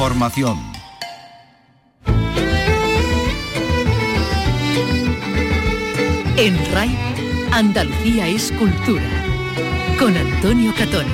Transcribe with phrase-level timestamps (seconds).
[0.00, 0.58] Información.
[6.38, 6.96] En RAI,
[7.52, 9.04] Andalucía es cultura.
[9.98, 11.04] Con Antonio Catón.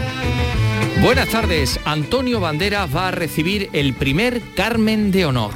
[1.02, 1.80] Buenas tardes.
[1.84, 5.50] Antonio Banderas va a recibir el primer Carmen de Honor.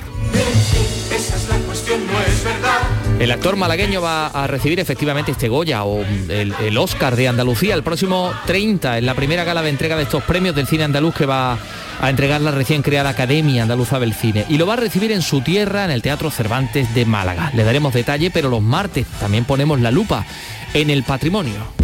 [3.20, 7.74] El actor malagueño va a recibir efectivamente este Goya o el, el, Oscar de Andalucía
[7.74, 11.14] el próximo 30 en la primera gala de entrega de estos premios del cine andaluz
[11.14, 11.58] que va
[12.00, 15.20] a entregar la recién creada Academia Andaluza del Cine y lo va a recibir en
[15.20, 17.50] su tierra en el Teatro Cervantes de Málaga.
[17.54, 20.24] Le daremos detalle, pero los martes también ponemos la lupa
[20.72, 21.79] en el patrimonio.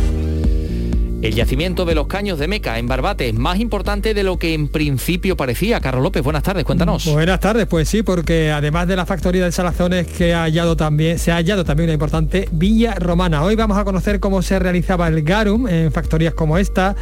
[1.23, 4.53] El yacimiento de los caños de Meca en Barbate es más importante de lo que
[4.53, 5.81] en principio parecía.
[5.81, 7.07] Carlos López, buenas tardes, cuéntanos.
[7.07, 11.19] Buenas tardes, pues sí, porque además de la factoría de salazones que ha hallado también,
[11.19, 13.43] se ha hallado también una importante villa romana.
[13.43, 16.95] Hoy vamos a conocer cómo se realizaba el garum en factorías como esta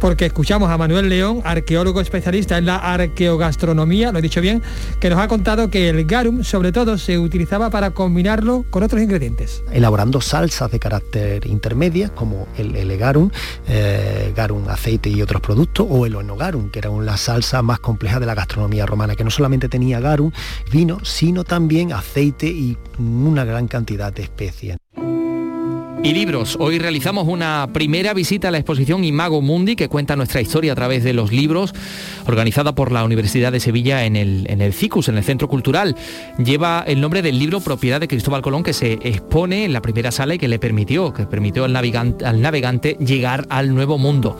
[0.00, 4.62] porque escuchamos a Manuel León, arqueólogo especialista en la arqueogastronomía, lo he dicho bien,
[5.00, 9.02] que nos ha contado que el garum sobre todo se utilizaba para combinarlo con otros
[9.02, 9.62] ingredientes.
[9.72, 13.30] Elaborando salsas de carácter intermedia, como el, garum,
[13.66, 18.20] eh, garum aceite y otros productos, o el onogarum, que era la salsa más compleja
[18.20, 20.32] de la gastronomía romana, que no solamente tenía garum,
[20.70, 24.76] vino, sino también aceite y una gran cantidad de especies.
[26.00, 26.56] Y libros.
[26.60, 30.74] Hoy realizamos una primera visita a la exposición Imago Mundi que cuenta nuestra historia a
[30.76, 31.74] través de los libros,
[32.26, 35.96] organizada por la Universidad de Sevilla en el, en el CICUS, en el Centro Cultural.
[36.38, 40.12] Lleva el nombre del libro Propiedad de Cristóbal Colón que se expone en la primera
[40.12, 44.38] sala y que le permitió, que permitió al al navegante llegar al nuevo mundo.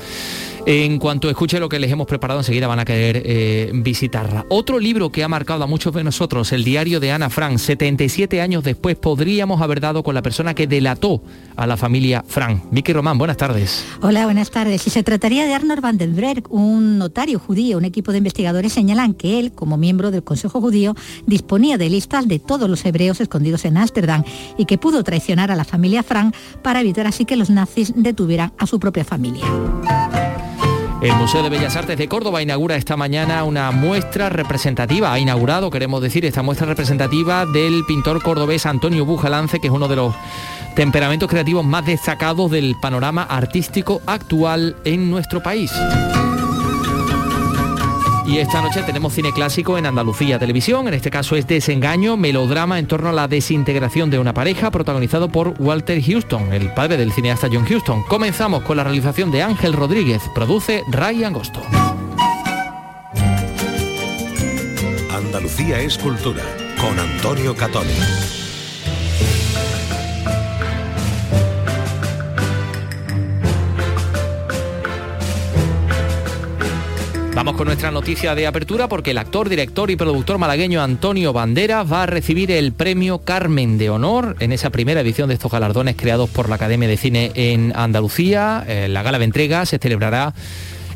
[0.70, 4.44] En cuanto escuche lo que les hemos preparado, enseguida van a querer eh, visitarla.
[4.50, 8.42] Otro libro que ha marcado a muchos de nosotros, el diario de Ana Frank, 77
[8.42, 11.22] años después podríamos haber dado con la persona que delató
[11.56, 12.64] a la familia Frank.
[12.70, 13.82] Vicky Román, buenas tardes.
[14.02, 14.82] Hola, buenas tardes.
[14.82, 18.74] Si se trataría de Arnold van den Berg, un notario judío, un equipo de investigadores
[18.74, 20.94] señalan que él, como miembro del Consejo Judío,
[21.24, 24.22] disponía de listas de todos los hebreos escondidos en Ámsterdam
[24.58, 28.52] y que pudo traicionar a la familia Frank para evitar así que los nazis detuvieran
[28.58, 29.46] a su propia familia.
[31.00, 35.70] El Museo de Bellas Artes de Córdoba inaugura esta mañana una muestra representativa, ha inaugurado,
[35.70, 40.12] queremos decir, esta muestra representativa del pintor cordobés Antonio Bujalance, que es uno de los
[40.74, 45.70] temperamentos creativos más destacados del panorama artístico actual en nuestro país.
[48.28, 52.78] Y esta noche tenemos cine clásico en Andalucía Televisión, en este caso es Desengaño, melodrama
[52.78, 57.10] en torno a la desintegración de una pareja, protagonizado por Walter Houston, el padre del
[57.10, 58.02] cineasta John Houston.
[58.02, 61.62] Comenzamos con la realización de Ángel Rodríguez, produce Ray Angosto.
[65.10, 66.42] Andalucía es cultura,
[66.78, 68.37] con Antonio Catoni.
[77.38, 81.90] Vamos con nuestra noticia de apertura porque el actor, director y productor malagueño Antonio Banderas
[81.90, 85.94] va a recibir el premio Carmen de Honor en esa primera edición de estos galardones
[85.94, 88.64] creados por la Academia de Cine en Andalucía.
[88.66, 90.34] Eh, la gala de entrega se celebrará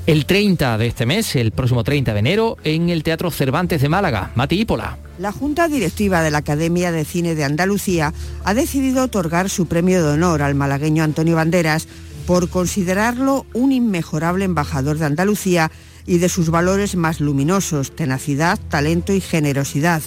[0.08, 3.88] el 30 de este mes, el próximo 30 de enero, en el Teatro Cervantes de
[3.88, 4.32] Málaga.
[4.34, 4.98] Mati Ípola.
[5.20, 10.04] La Junta Directiva de la Academia de Cine de Andalucía ha decidido otorgar su premio
[10.04, 11.86] de honor al malagueño Antonio Banderas
[12.26, 15.70] por considerarlo un inmejorable embajador de Andalucía
[16.06, 20.02] y de sus valores más luminosos, tenacidad, talento y generosidad.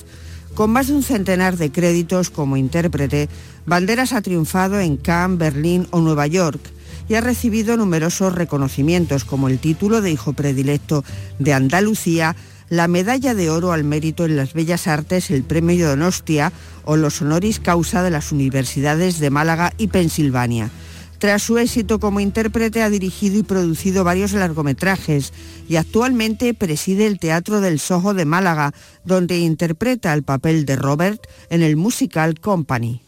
[0.54, 3.30] Con más de un centenar de créditos como intérprete,
[3.66, 6.62] Banderas ha triunfado en Cannes, Berlín o Nueva York
[7.10, 11.04] y ha recibido numerosos reconocimientos como el título de Hijo Predilecto
[11.40, 12.36] de Andalucía,
[12.70, 16.52] la Medalla de Oro al Mérito en las Bellas Artes, el Premio Donostia
[16.84, 20.72] o los honoris causa de las universidades de Málaga y Pensilvania.
[21.18, 25.34] Tras su éxito como intérprete ha dirigido y producido varios largometrajes
[25.68, 31.26] y actualmente preside el Teatro del Soho de Málaga, donde interpreta el papel de Robert
[31.50, 33.02] en el musical Company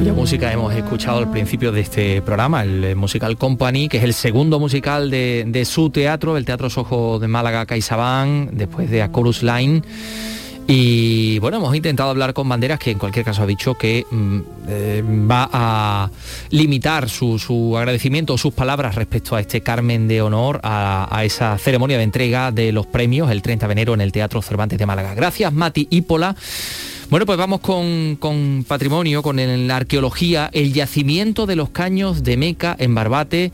[0.00, 4.14] cuya música hemos escuchado al principio de este programa, el Musical Company, que es el
[4.14, 9.42] segundo musical de, su teatro, el Teatro Soho de Málaga CaixaBank, después de A Chorus
[9.42, 9.82] Line.
[10.72, 14.38] Y bueno, hemos intentado hablar con Banderas, que en cualquier caso ha dicho que mm,
[14.68, 16.10] eh, va a
[16.50, 21.98] limitar su, su, agradecimiento, sus palabras respecto a este Carmen de Honor, a, esa ceremonia
[21.98, 25.12] de entrega de los premios el 30 de enero en el Teatro Cervantes de Málaga.
[25.14, 26.36] Gracias, Mati Ípola.
[27.10, 30.50] Bueno, pues vamos con, con patrimonio, con la arqueología.
[30.52, 33.50] El yacimiento de los caños de Meca en Barbate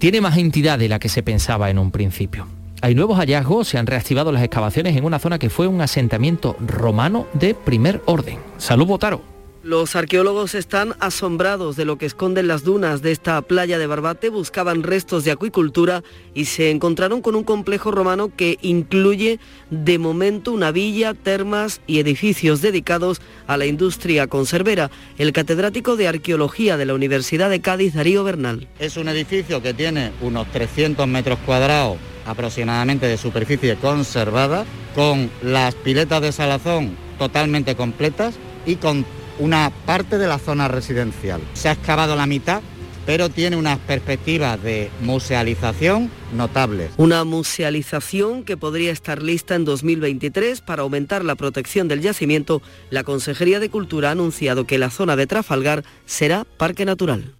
[0.00, 2.48] tiene más entidad de la que se pensaba en un principio.
[2.82, 6.56] Hay nuevos hallazgos, se han reactivado las excavaciones en una zona que fue un asentamiento
[6.60, 8.38] romano de primer orden.
[8.56, 9.20] Salud, Botaro.
[9.62, 14.30] Los arqueólogos están asombrados de lo que esconden las dunas de esta playa de Barbate,
[14.30, 16.02] buscaban restos de acuicultura
[16.32, 21.98] y se encontraron con un complejo romano que incluye de momento una villa, termas y
[21.98, 24.90] edificios dedicados a la industria conservera.
[25.18, 28.66] El catedrático de arqueología de la Universidad de Cádiz, Darío Bernal.
[28.78, 34.64] Es un edificio que tiene unos 300 metros cuadrados aproximadamente de superficie conservada,
[34.94, 39.04] con las piletas de salazón totalmente completas y con
[39.40, 41.40] una parte de la zona residencial.
[41.54, 42.62] Se ha excavado la mitad
[43.06, 46.92] pero tiene unas perspectivas de musealización notables.
[46.96, 52.62] Una musealización que podría estar lista en 2023 para aumentar la protección del yacimiento.
[52.88, 57.34] La Consejería de Cultura ha anunciado que la zona de Trafalgar será parque natural.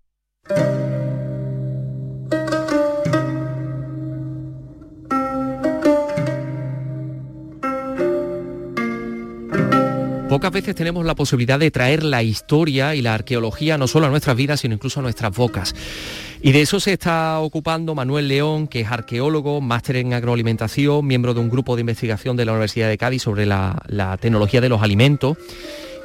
[10.30, 14.10] Pocas veces tenemos la posibilidad de traer la historia y la arqueología no solo a
[14.10, 15.74] nuestras vidas, sino incluso a nuestras bocas.
[16.40, 21.34] Y de eso se está ocupando Manuel León, que es arqueólogo, máster en agroalimentación, miembro
[21.34, 24.68] de un grupo de investigación de la Universidad de Cádiz sobre la, la tecnología de
[24.68, 25.36] los alimentos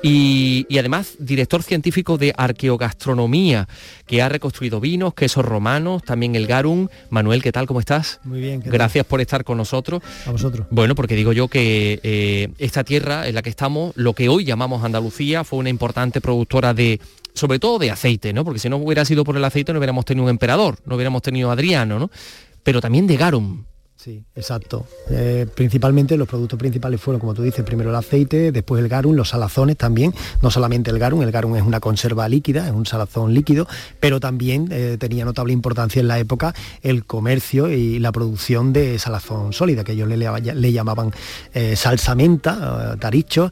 [0.02, 3.68] y, además director científico de arqueogastronomía,
[4.06, 6.88] que ha reconstruido vinos, quesos romanos, también el garum.
[7.10, 7.68] Manuel, ¿qué tal?
[7.68, 8.20] ¿Cómo estás?
[8.24, 8.62] Muy bien.
[8.64, 10.02] Gracias por estar con nosotros.
[10.26, 10.68] A vosotros.
[10.70, 14.46] Bueno, porque digo yo que eh, esta tierra en la que estamos, lo que hoy
[14.46, 17.00] llamamos Andalucía, fue una importante productora de
[17.34, 18.46] sobre todo de aceite, ¿no?
[18.46, 21.22] Porque si no hubiera sido por el aceite no hubiéramos tenido un emperador, no hubiéramos
[21.22, 22.10] tenido Adriano, ¿no?
[22.64, 23.66] Pero también de garum.
[24.06, 24.86] Sí, exacto.
[25.10, 29.16] Eh, principalmente los productos principales fueron, como tú dices, primero el aceite, después el garum,
[29.16, 30.14] los salazones también,
[30.44, 33.68] no solamente el garum, el garum es una conserva líquida, es un salazón líquido,
[34.00, 36.54] pero también eh, tenía notable importancia en la época
[36.84, 41.12] el comercio y la producción de salazón sólida, que ellos le, llamaban
[41.56, 43.50] eh, salsa menta, taricho,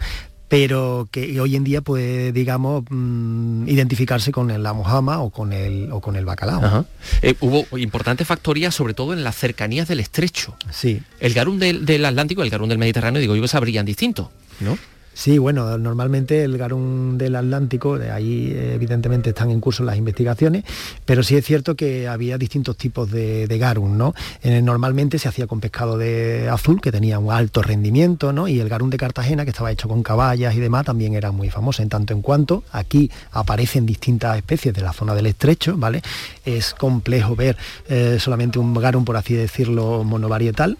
[0.53, 5.91] pero que hoy en día puede, digamos, mm, identificarse con la mojama o con el,
[5.91, 6.85] o con el bacalao.
[7.23, 10.55] Eh, hubo importantes factorías, sobre todo en las cercanías del estrecho.
[10.69, 11.01] Sí.
[11.19, 14.31] El garum del, del Atlántico y el garum del Mediterráneo, digo yo, que sabrían distinto,
[14.59, 14.77] ¿no?
[15.13, 20.63] Sí, bueno, normalmente el garum del Atlántico, de ahí evidentemente están en curso las investigaciones,
[21.05, 24.15] pero sí es cierto que había distintos tipos de, garum, ¿no?
[24.43, 28.47] normalmente se hacía con pescado de azul, que tenía un alto rendimiento, ¿no?
[28.47, 31.49] Y el garum de Cartagena, que estaba hecho con caballas y demás, también era muy
[31.49, 36.01] famoso, en tanto en cuanto aquí aparecen distintas especies de la zona del estrecho, ¿vale?
[36.45, 37.55] Es complejo ver
[37.87, 40.77] eh, solamente un garum, por así decirlo, monovarietal,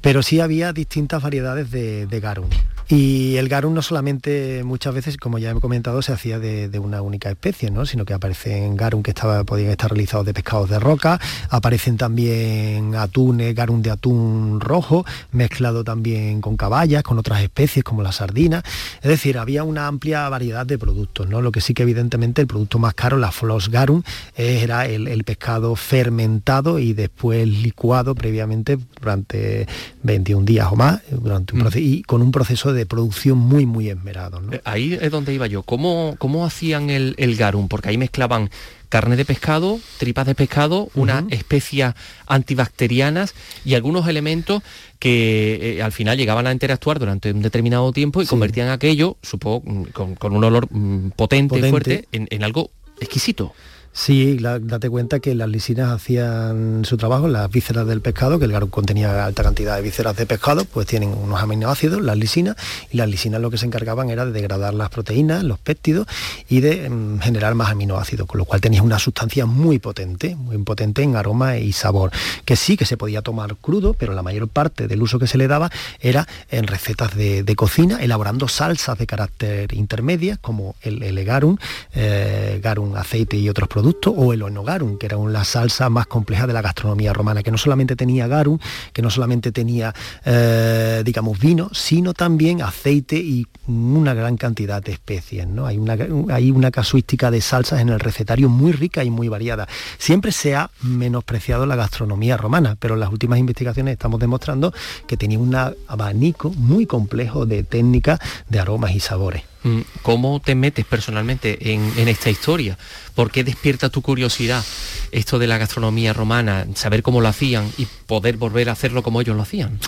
[0.00, 2.48] pero sí había distintas variedades de, de garum.
[2.88, 7.02] Y el garum no solamente muchas veces, como ya he comentado, se hacía de, una
[7.02, 7.84] única especie, ¿no?
[7.84, 11.18] sino que aparecen garum que estaba, podían estar realizados de pescados de roca,
[11.50, 18.02] aparecen también atunes, garum de atún rojo, mezclado también con caballas, con otras especies como
[18.02, 18.62] la sardina.
[19.02, 21.40] Es decir, había una amplia variedad de productos, ¿no?
[21.40, 24.02] Lo que sí que evidentemente el producto más caro, la Flos garum,
[24.36, 29.66] era el, pescado fermentado y después licuado previamente durante
[30.04, 31.68] 21 días o más, durante un mm.
[31.74, 34.40] y con un proceso de de producción muy, muy esmerado.
[34.52, 35.62] Eh, ahí es donde iba yo.
[35.62, 37.68] ¿Cómo, cómo hacían el, garum?
[37.68, 38.50] Porque ahí mezclaban
[38.88, 41.96] carne de pescado, tripas de pescado, unas especias
[42.26, 43.34] antibacterianas
[43.64, 44.62] y algunos elementos
[45.00, 49.86] que eh, al final llegaban a interactuar durante un determinado tiempo y convertían aquello, supongo,
[49.92, 52.70] con, un olor mm, potente, y fuerte, en algo
[53.00, 53.52] exquisito.
[53.98, 58.52] Sí, date cuenta que las lisinas hacían su trabajo, las vísceras del pescado, que el
[58.52, 62.56] garum contenía alta cantidad de vísceras de pescado, pues tienen unos aminoácidos, las lisinas,
[62.92, 66.06] y las lisinas lo que se encargaban era de degradar las proteínas, los péptidos
[66.46, 70.58] y de mm, generar más aminoácidos, con lo cual tenías una sustancia muy potente, muy
[70.58, 72.10] potente en aroma y sabor,
[72.44, 75.38] que sí que se podía tomar crudo, pero la mayor parte del uso que se
[75.38, 81.24] le daba era en recetas de, cocina, elaborando salsas de carácter intermedia, como el, el
[81.24, 81.56] garum,
[81.94, 86.46] eh, garum aceite y otros productos o el garum, que era una salsa más compleja
[86.46, 88.58] de la gastronomía romana, que no solamente tenía garum,
[88.92, 94.92] que no solamente tenía, eh, digamos, vino, sino también aceite y una gran cantidad de
[94.92, 95.46] especies.
[95.46, 95.66] ¿no?
[95.66, 95.96] Hay, una,
[96.30, 99.68] hay una casuística de salsas en el recetario muy rica y muy variada.
[99.98, 104.72] Siempre se ha menospreciado la gastronomía romana, pero en las últimas investigaciones estamos demostrando
[105.06, 109.42] que tenía un abanico muy complejo de técnicas de aromas y sabores.
[109.66, 112.78] Mm, ¿Cómo te metes personalmente en, esta historia?
[113.16, 114.62] ¿Por qué despierta tu curiosidad
[115.10, 119.20] esto de la gastronomía romana, saber cómo lo hacían y poder volver a hacerlo como
[119.20, 119.80] ellos lo hacían?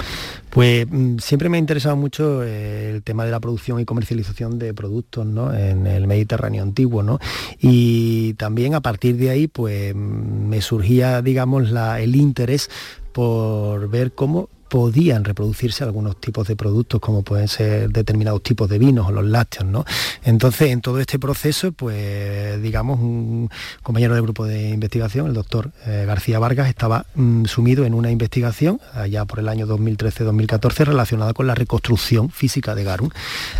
[0.51, 4.59] Pues mm, siempre me ha interesado mucho eh, el tema de la producción y comercialización
[4.59, 5.25] de productos
[5.57, 7.05] en el Mediterráneo antiguo.
[7.05, 7.21] ¿no?
[7.61, 12.69] Y también a partir de ahí pues mm, me surgía digamos el interés
[13.13, 18.79] por ver cómo podían reproducirse algunos tipos de productos como pueden ser determinados tipos de
[18.79, 19.85] vinos o los lácteos, ¿no?
[20.23, 23.51] Entonces, en todo este proceso, pues digamos, un
[23.83, 28.11] compañero del grupo de investigación, el doctor eh, García Vargas, estaba mm, sumido en una
[28.11, 33.11] investigación allá por el año 2013-2014 relacionada con la reconstrucción física de Garum.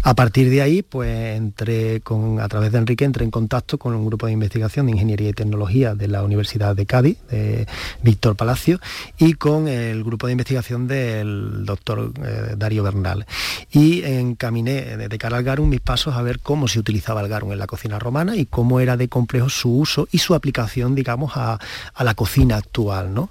[0.03, 3.95] A partir de ahí, pues entré con, a través de Enrique, entré en contacto con
[3.95, 7.67] un grupo de investigación de Ingeniería y Tecnología de la Universidad de Cádiz, de
[8.03, 8.81] Víctor Palacio,
[9.19, 13.27] y con el grupo de investigación de el doctor eh, Darío Bernal.
[13.71, 17.53] Y encaminé de cara al garum mis pasos a ver cómo se utilizaba el garum
[17.53, 21.33] en la cocina romana y cómo era de complejo su uso y su aplicación, digamos,
[21.35, 21.59] a,
[21.99, 23.13] la cocina actual.
[23.13, 23.31] ¿no?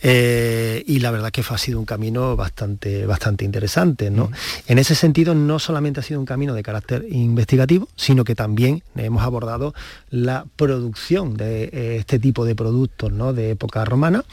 [0.00, 4.10] Eh, y la verdad que ha sido un camino bastante, bastante interesante.
[4.10, 4.30] ¿no?
[4.66, 8.82] En ese sentido, no solamente ha sido un camino de carácter investigativo, sino que también
[8.96, 9.74] hemos abordado
[10.10, 13.32] la producción de eh, este tipo de productos ¿no?
[13.32, 14.24] de época romana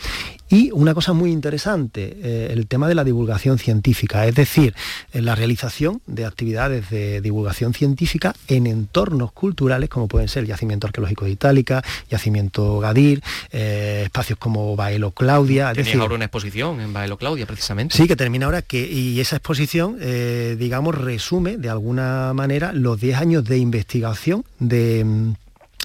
[0.49, 4.75] y una cosa muy interesante, eh, el tema de la divulgación científica, es decir,
[5.13, 10.87] la realización de actividades de divulgación científica en entornos culturales como pueden ser el yacimiento
[10.87, 13.21] arqueológico de Itálica, yacimiento Gadir,
[13.51, 15.73] eh, espacios como Baelo Claudia.
[15.73, 17.95] Tenéis ahora una exposición en Baelo Claudia, precisamente.
[17.95, 22.99] Sí, que termina ahora, que, y esa exposición, eh, digamos, resume de alguna manera los
[22.99, 25.33] 10 años de investigación de mm,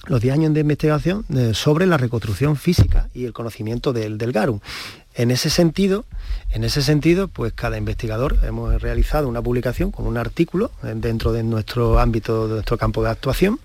[0.06, 4.32] los 10 años de investigación eh, sobre la reconstrucción física y el conocimiento del, del
[4.32, 4.60] Garum.
[5.14, 6.04] En ese sentido,
[6.50, 11.32] en ese sentido, pues cada investigador hemos realizado una publicación con un artículo eh, dentro
[11.32, 13.58] de nuestro ámbito, de nuestro campo de actuación.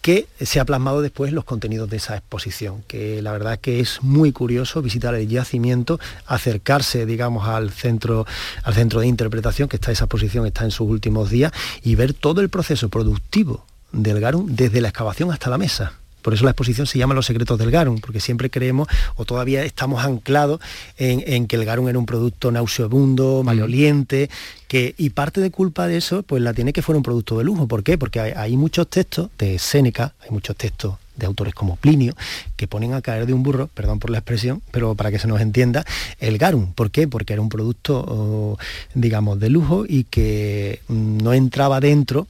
[0.00, 3.80] que se ha plasmado después en los contenidos de esa exposición, que la verdad que
[3.80, 8.24] es muy curioso visitar el yacimiento, acercarse, digamos, al centro,
[8.62, 12.14] al centro de interpretación, que está esa exposición, está en sus últimos días, y ver
[12.14, 15.94] todo el proceso productivo del garum desde la excavación hasta la mesa.
[16.22, 19.64] Por eso la exposición se llama Los secretos del garum, porque siempre creemos o todavía
[19.64, 20.60] estamos anclados
[20.98, 24.28] en, que el garum era un producto nauseabundo, maloliente,
[24.68, 27.44] que, y parte de culpa de eso pues la tiene que fuera un producto de
[27.44, 27.66] lujo.
[27.66, 27.96] ¿Por qué?
[27.96, 32.14] Porque hay, muchos textos de Séneca, hay muchos textos de autores como Plinio,
[32.56, 35.28] que ponen a caer de un burro, perdón por la expresión, pero para que se
[35.28, 35.84] nos entienda,
[36.18, 36.72] el garum.
[36.72, 37.08] ¿Por qué?
[37.08, 38.58] Porque era un producto,
[38.94, 42.26] digamos, de lujo y que mm, no entraba dentro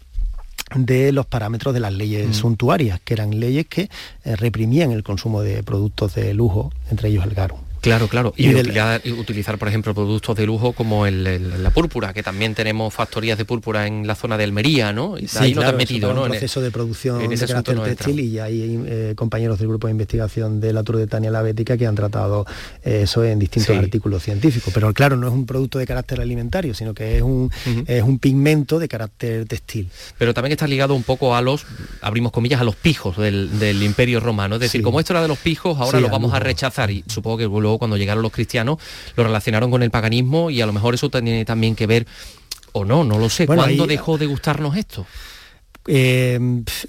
[0.74, 2.34] de los parámetros de las leyes mm.
[2.34, 3.88] suntuarias, que eran leyes que
[4.24, 7.60] eh, reprimían el consumo de productos de lujo, entre ellos el garum.
[7.80, 8.34] Claro, claro.
[8.36, 8.50] Y,
[9.12, 13.86] utilizar, por ejemplo, productos de lujo como la púrpura, que también tenemos factorías de púrpura
[13.86, 15.18] en la zona de Almería, ¿no?
[15.18, 16.22] Y ahí no te has metido, ¿no?
[16.22, 19.86] Un proceso de producción en ese de carácter textil y hay eh, compañeros del grupo
[19.86, 22.46] de investigación de la Tour de Tania La Bética que han tratado
[22.82, 24.72] eso en distintos artículos científicos.
[24.74, 27.50] Pero claro, no es un producto de carácter alimentario, sino que es un,
[27.86, 29.88] es un pigmento de carácter textil.
[30.18, 31.66] Pero también está ligado un poco a los,
[32.00, 34.56] abrimos comillas, a los pijos del, imperio romano.
[34.56, 37.38] Es decir, como esto era de los pijos, ahora lo vamos a rechazar y supongo
[37.38, 37.46] que
[37.78, 38.78] cuando llegaron los cristianos
[39.16, 42.06] lo relacionaron con el paganismo y a lo mejor eso tiene también que ver
[42.72, 43.46] o no, no lo sé.
[43.46, 45.06] ¿Cuándo dejó de gustarnos esto?
[45.86, 46.38] Eh,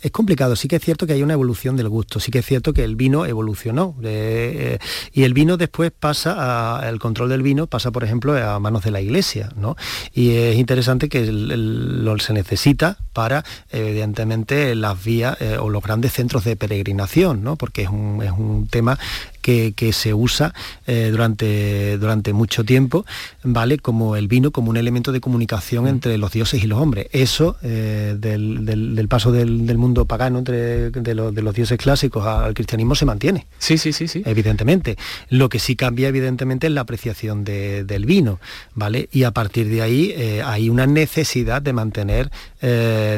[0.02, 2.46] es complicado, sí que es cierto que hay una evolución del gusto, sí que es
[2.46, 4.80] cierto que el vino evolucionó eh,
[5.14, 8.84] y el vino después pasa, a, el control del vino pasa por ejemplo a manos
[8.84, 9.78] de la iglesia, ¿no?
[10.14, 16.12] Y es interesante que lo se necesita para evidentemente las vías eh, o los grandes
[16.12, 17.56] centros de peregrinación, ¿no?
[17.56, 19.00] Porque es un, es un tema
[19.42, 20.54] que, se usa
[20.88, 23.06] eh, durante, durante mucho tiempo,
[23.44, 23.78] ¿vale?
[23.78, 25.88] Como el vino, como un elemento de comunicación mm.
[25.88, 27.08] entre los dioses y los hombres.
[27.12, 33.06] Eso eh, del, paso del, mundo pagano entre de, los dioses clásicos al cristianismo se
[33.06, 33.48] mantiene.
[33.58, 34.22] Sí, sí, sí, sí.
[34.26, 34.98] Evidentemente.
[35.30, 38.40] Lo que sí cambia, evidentemente, es la apreciación del vino,
[38.76, 39.10] ¿vale?
[39.12, 42.32] Y a partir de ahí eh, hay una necesidad de mantener,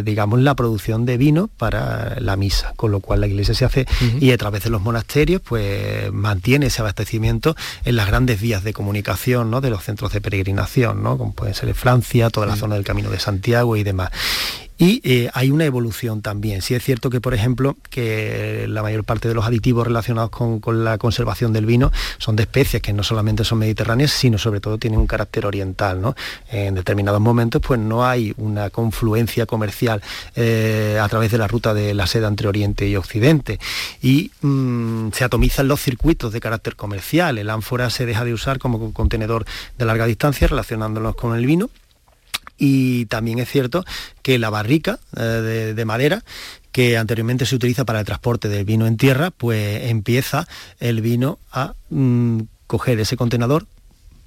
[0.03, 3.85] digamos, la producción de vino para la misa, con lo cual la iglesia se hace
[4.19, 8.73] y a través de los monasterios, pues mantiene ese abastecimiento en las grandes vías de
[8.73, 9.61] comunicación ¿no?
[9.61, 11.17] de los centros de peregrinación, ¿no?
[11.17, 14.11] como pueden ser en Francia, toda la zona del Camino de Santiago y demás.
[14.77, 16.61] Y eh, hay una evolución también.
[16.61, 20.61] Sí es cierto que, por ejemplo, que la mayor parte de los aditivos relacionados con,
[20.83, 24.77] la conservación del vino son de especies que no solamente son mediterráneas, sino sobre todo
[24.77, 26.15] tienen un carácter oriental.
[26.51, 30.01] En determinados momentos pues no hay una confluencia comercial
[30.35, 33.59] eh, a través de la ruta de la seda entre Oriente y Occidente.
[34.01, 37.37] Y mm, se atomizan los circuitos de carácter comercial.
[37.37, 39.45] El ánfora se deja de usar como contenedor
[39.77, 41.69] de larga distancia relacionándonos con el vino
[42.65, 43.83] y también es cierto
[44.21, 46.23] que la barrica eh, de, madera
[46.71, 50.47] que anteriormente se utiliza para el transporte del vino en tierra, pues empieza
[50.79, 53.67] el vino a mm, coger ese contenedor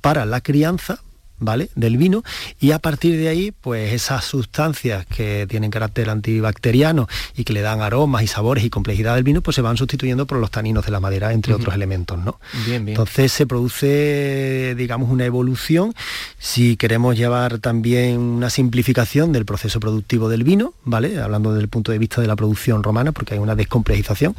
[0.02, 1.00] para la crianza
[1.38, 1.71] ¿vale?
[1.75, 2.23] Del vino
[2.61, 7.61] y a partir de ahí, pues esas sustancias que tienen carácter antibacteriano y que le
[7.61, 10.85] dan aromas y sabores y complejidad del vino, pues se van sustituyendo por los taninos
[10.85, 12.40] de la madera, entre otros elementos, ¿no?
[12.66, 12.97] Bien, bien.
[12.97, 15.95] Entonces se produce, digamos, una evolución.
[16.38, 21.21] Si queremos llevar también una simplificación del proceso productivo del vino, ¿vale?
[21.21, 24.35] Hablando desde el punto de vista de la producción romana, porque hay una descomplejización.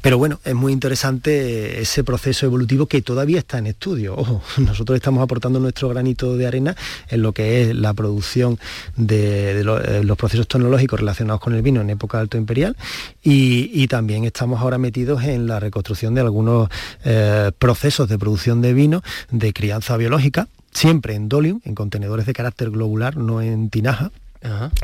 [0.00, 4.14] Pero bueno, es muy interesante ese proceso evolutivo que todavía está en estudio.
[4.16, 6.76] Ojo, nosotros estamos aportando nuestro granito de arena
[7.08, 8.58] en lo que es la producción
[8.96, 12.76] de, eh, los procesos tecnológicos relacionados con el vino en época alto imperial.
[13.22, 16.68] Y, también estamos ahora metidos en la reconstrucción de algunos
[17.04, 22.32] eh, procesos de producción de vino de crianza biológica siempre en dolium, en contenedores de
[22.32, 24.10] carácter globular, no en tinaja,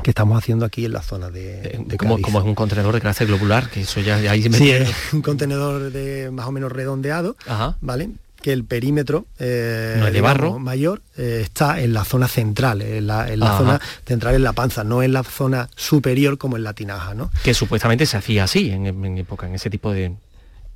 [0.02, 3.00] que estamos haciendo aquí en la zona de, eh, de como, es un contenedor de
[3.00, 6.72] carácter globular, que eso ya, ahí me Sí, es un contenedor de más o menos
[6.72, 7.36] redondeado,
[7.80, 8.10] ¿vale?
[8.42, 13.26] Que el perímetro eh, de barro mayor eh, está en la zona central, en la,
[13.56, 17.30] zona central en la panza, no en la zona superior como en la tinaja, ¿no?
[17.44, 20.14] Que supuestamente se hacía así en, en época, en ese tipo de,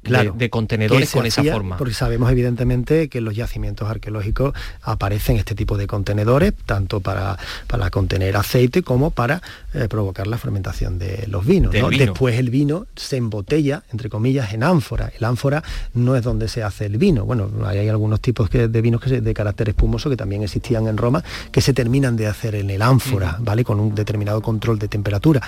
[0.04, 1.76] de, contenedores con esa forma.
[1.76, 7.38] Porque sabemos evidentemente que en los yacimientos arqueológicos aparecen este tipo de contenedores, tanto para,
[7.66, 9.42] para contener aceite como para
[9.72, 11.72] eh, provocar la fermentación de los vinos.
[11.72, 15.12] Después el vino se embotella, entre comillas, en ánfora.
[15.18, 15.62] El ánfora
[15.94, 17.24] no es donde se hace el vino.
[17.24, 21.22] Bueno, hay algunos tipos de vinos que de carácter espumoso que también existían en Roma,
[21.50, 23.64] que se terminan de hacer en el ánfora, ¿vale?
[23.64, 25.40] Con un determinado control de temperatura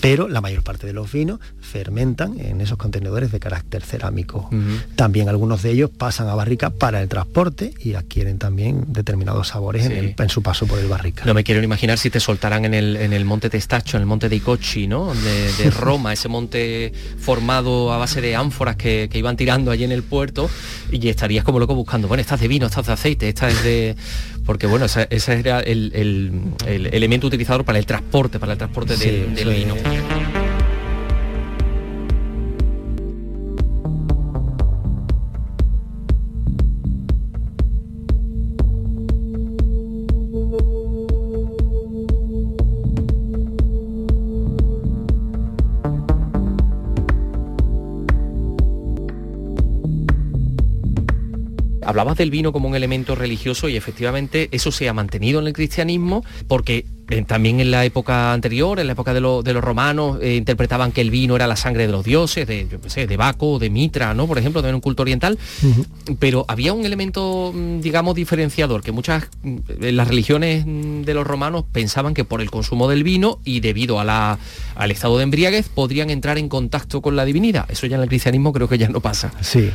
[0.00, 4.50] pero la mayor parte de los vinos fermentan en esos contenedores de carácter cerámico.
[4.96, 9.86] También algunos de ellos pasan a barrica para el transporte y adquieren también determinados sabores
[9.86, 11.24] en, su paso por el barrica.
[11.24, 14.36] No me quiero imaginar si te soltaran en el, monte Testacho, en el monte de
[14.36, 15.12] Icochi, ¿no?
[15.14, 20.02] De, Roma, ese monte formado a base de ánforas que, iban tirando allí en el
[20.02, 20.48] puerto
[20.90, 23.96] y estarías como loco buscando, bueno, estás de vino, estás de aceite, esta es de
[24.50, 25.06] porque bueno, ese,
[25.38, 25.92] era el,
[26.66, 29.76] elemento utilizado para el transporte, para el transporte del, vino.
[51.90, 55.52] Hablabas del vino como un elemento religioso y efectivamente eso se ha mantenido en el
[55.52, 60.36] cristianismo porque eh, también en la época anterior, en la época de, los romanos, eh,
[60.36, 63.58] interpretaban que el vino era la sangre de los dioses, de, yo sé, de Baco,
[63.58, 64.28] de Mitra, ¿no?
[64.28, 65.36] Por ejemplo, de un culto oriental.
[66.20, 71.26] Pero había un elemento, mm, digamos, diferenciador, que muchas, mm, las religiones mm, de los
[71.26, 74.38] romanos pensaban que por el consumo del vino y debido a la,
[74.76, 77.68] al estado de embriaguez podrían entrar en contacto con la divinidad.
[77.68, 79.32] Eso ya en el cristianismo creo que ya no pasa.
[79.40, 79.70] Sí.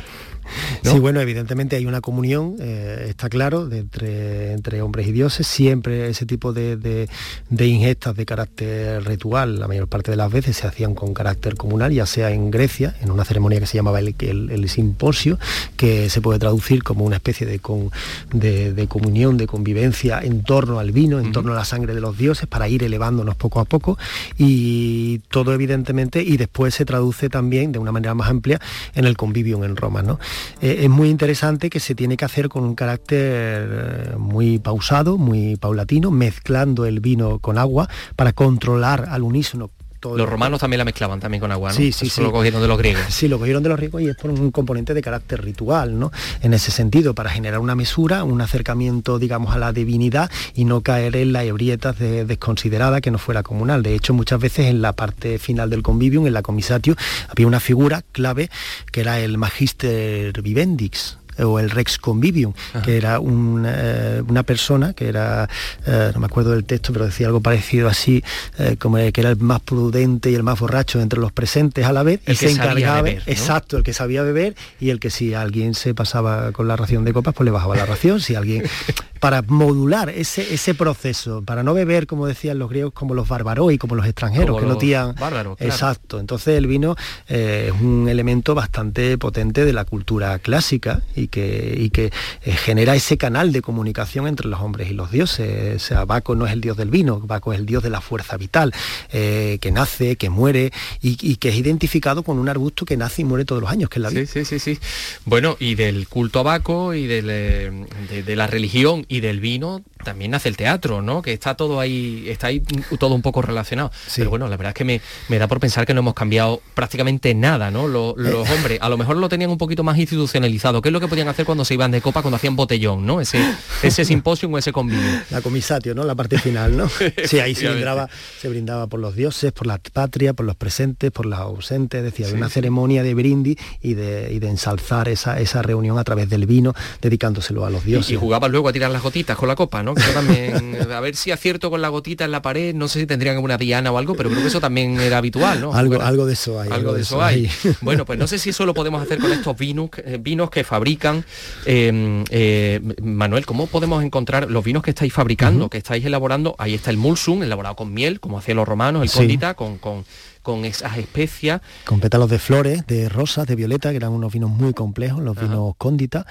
[0.83, 5.47] Sí, bueno, evidentemente hay una comunión, eh, está claro, entre, entre hombres y dioses.
[5.47, 10.57] Siempre ese tipo de, de, ingestas de carácter ritual, la mayor parte de las veces
[10.57, 13.99] se hacían con carácter comunal, ya sea en Grecia, en una ceremonia que se llamaba
[13.99, 15.39] el, el, simposio,
[15.77, 17.91] que se puede traducir como una especie de, con,
[18.31, 22.17] de, comunión, de convivencia en torno al vino, en torno a la sangre de los
[22.17, 23.97] dioses, para ir elevándonos poco a poco.
[24.37, 28.59] Y todo evidentemente, y después se traduce también de una manera más amplia
[28.93, 30.01] en el convivio en Roma.
[30.01, 30.19] ¿no?
[30.61, 35.17] Eh, es muy interesante que se tiene que hacer con un carácter eh, muy pausado,
[35.17, 39.69] muy paulatino, mezclando el vino con agua para controlar al unísono
[40.15, 41.75] los romanos también la mezclaban también con agua, ¿no?
[41.75, 42.21] Sí, sí, sí.
[42.21, 43.03] lo cogieron de los griegos.
[43.15, 46.11] Sí, lo cogieron de los griegos y es por un componente de carácter ritual, ¿no?
[46.41, 50.81] En ese sentido, para generar una mesura, un acercamiento, digamos, a la divinidad y no
[50.81, 53.83] caer en la ebrieta desconsiderada que no fuera comunal.
[53.83, 56.95] De hecho, muchas veces en la parte final del convivium, en la comisatio,
[57.29, 58.49] había una figura clave
[58.91, 65.07] que era el magister vivendix, o el Rex Convivium, que era eh, una persona que
[65.07, 65.49] era,
[65.85, 68.23] eh, no me acuerdo del texto, pero decía algo parecido así,
[68.57, 71.93] eh, como que era el más prudente y el más borracho entre los presentes a
[71.93, 75.73] la vez, y se encargaba, exacto, el que sabía beber y el que si alguien
[75.73, 78.63] se pasaba con la ración de copas, pues le bajaba la ración, si alguien
[79.25, 83.73] para modular ese, ese proceso, para no beber, como decían los griegos, como los bárbaros
[83.73, 85.15] y como los extranjeros, que no tiran.
[85.57, 86.19] Exacto.
[86.19, 86.95] Entonces el vino
[87.27, 92.11] eh, es un elemento bastante potente de la cultura clásica y que, que
[92.43, 95.77] eh, genera ese canal de comunicación entre los hombres y los dioses.
[95.77, 98.01] O sea, Baco no es el dios del vino, Baco es el dios de la
[98.01, 98.75] fuerza vital,
[99.11, 103.25] eh, que nace, que muere y, que es identificado con un arbusto que nace y
[103.25, 104.27] muere todos los años, que es la vida.
[104.27, 104.79] Sí, sí, sí, sí.
[105.25, 110.31] Bueno, y del culto a Baco y de, de la religión y del vino también
[110.31, 111.21] nace el teatro, ¿no?
[111.21, 112.61] Que está todo ahí, está ahí
[112.99, 113.91] todo un poco relacionado.
[114.15, 116.61] Pero bueno, la verdad es que me, me, da por pensar que no hemos cambiado
[116.73, 117.87] prácticamente nada, ¿no?
[117.87, 118.53] Los, eh.
[118.53, 120.81] hombres, a lo mejor lo tenían un poquito más institucionalizado.
[120.81, 123.21] ¿Qué es lo que podían hacer cuando se iban de copa, cuando hacían botellón, ¿no?
[123.21, 123.39] Ese,
[123.83, 125.21] ese simposio o ese convivio.
[125.31, 126.03] La comisatio, ¿no?
[126.03, 126.89] La parte final, ¿no?
[127.25, 131.11] Sí, ahí se brindaba, se brindaba por los dioses, por la patria, por los presentes,
[131.11, 135.39] por los ausentes, es decir, una ceremonia de brindis y de, y de ensalzar esa,
[135.39, 138.11] esa reunión a través del vino, dedicándoselo a los dioses.
[138.11, 139.84] Y, y jugaban luego a tirar las gotitas con la copa, ¿no?
[139.93, 143.37] También, a ver si acierto con la gotita en la pared, no sé si tendrían
[143.37, 145.73] una diana o algo, pero creo que eso también era habitual, ¿no?
[145.73, 146.69] Algo, algo de eso hay.
[146.71, 147.49] Algo, de eso hay.
[147.81, 150.63] bueno, pues no sé si eso lo podemos hacer con estos vinos, eh, vinos que
[150.63, 151.25] fabrican.
[151.65, 156.55] Em, eh, Manuel, ¿cómo podemos encontrar los vinos que estáis fabricando, que estáis elaborando?
[156.57, 160.05] Ahí está el mulsum, elaborado con miel, como hacían los romanos, el cóndita, con, con
[160.45, 161.59] con esas especias.
[161.85, 165.35] Con pétalos de flores, de rosas, de violeta, que eran unos vinos muy complejos, los
[165.35, 166.27] vinos cóndita.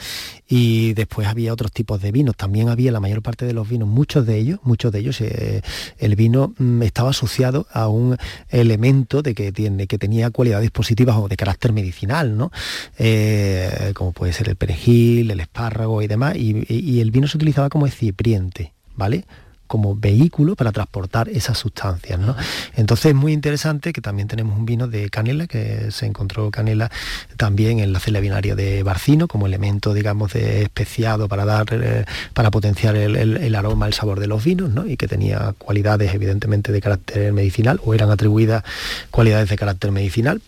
[0.48, 2.37] Y después había otros tipos de vinos.
[2.37, 5.62] También había la mayor parte de los vinos, muchos de ellos, muchos de ellos, eh,
[5.98, 8.16] el vino mm, estaba asociado a un
[8.50, 12.53] elemento de que, tiene, que tenía cualidades positivas o de carácter medicinal, ¿no?
[12.96, 16.37] Eh, como puede ser el perejil, el espárrago y demás.
[16.37, 19.24] y el vino se utilizaba como excipiente, ¿vale?
[19.66, 22.18] Como vehículo para transportar esas sustancias.
[22.18, 22.37] ¿no?
[22.77, 26.90] Entonces es muy interesante que también tenemos un vino de canela, que se encontró canela
[27.37, 32.05] también en la cela binaria de Barcino como elemento, digamos, de especiado para dar, eh,
[32.33, 34.87] para potenciar el, aroma, el sabor de los vinos, ¿no?
[34.87, 38.64] y que tenía cualidades evidentemente de carácter medicinal, o eran atribuidas
[39.11, 40.40] cualidades de carácter medicinal,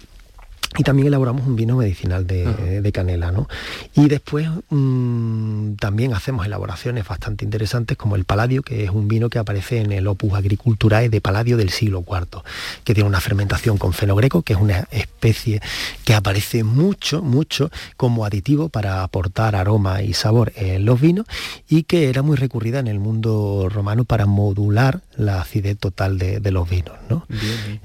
[0.79, 3.49] y también elaboramos un vino medicinal de, canela, ¿no?
[3.95, 9.29] Y después mm, también hacemos elaboraciones bastante interesantes como el Paladio, que es un vino
[9.29, 12.43] que aparece en el Opus Agriculturae de Paladio del siglo IV,
[12.85, 15.61] que tiene una fermentación con fenogreco, que es una especie
[16.05, 21.27] que aparece mucho, mucho como aditivo para aportar aroma y sabor en los vinos
[21.69, 26.51] y que era muy recurrida en el mundo romano para modular la acidez total de,
[26.51, 27.27] los vinos, ¿no?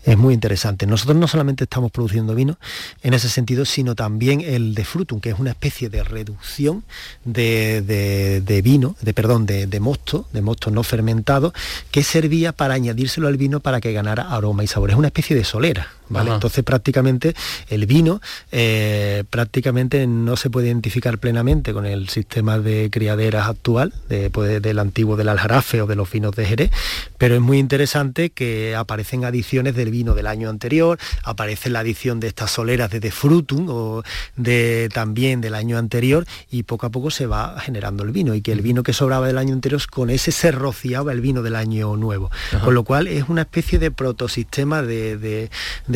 [0.04, 0.86] Es muy interesante.
[0.86, 2.58] Nosotros no solamente estamos produciendo vino,
[3.04, 6.84] en ese sentido, sino también el de frutum, que es una especie de reducción
[7.26, 11.54] de, vino, de perdón, de, mosto, de mosto no fermentado,
[11.92, 14.92] que servía para añadírselo al vino para que ganara aroma y sabor.
[14.92, 15.90] Es una especie de solera,
[16.34, 17.36] entonces prácticamente
[17.70, 18.22] el vino
[18.52, 23.94] eh, prácticamente no se puede identificar plenamente con el sistema de criaderas actual,
[24.32, 26.72] pues, del antiguo del aljarafe o de los vinos de Jerez,
[27.18, 32.20] pero es muy interesante que aparecen adiciones del vino del año anterior, aparece la adición
[32.20, 34.04] de estas soleras de De Frutum o
[34.36, 38.42] de también del año anterior y poco a poco se va generando el vino y
[38.42, 41.56] que el vino que sobraba del año anterior con ese se rociaba el vino del
[41.56, 42.32] año nuevo.
[42.64, 45.50] Con lo cual es una especie de protosistema de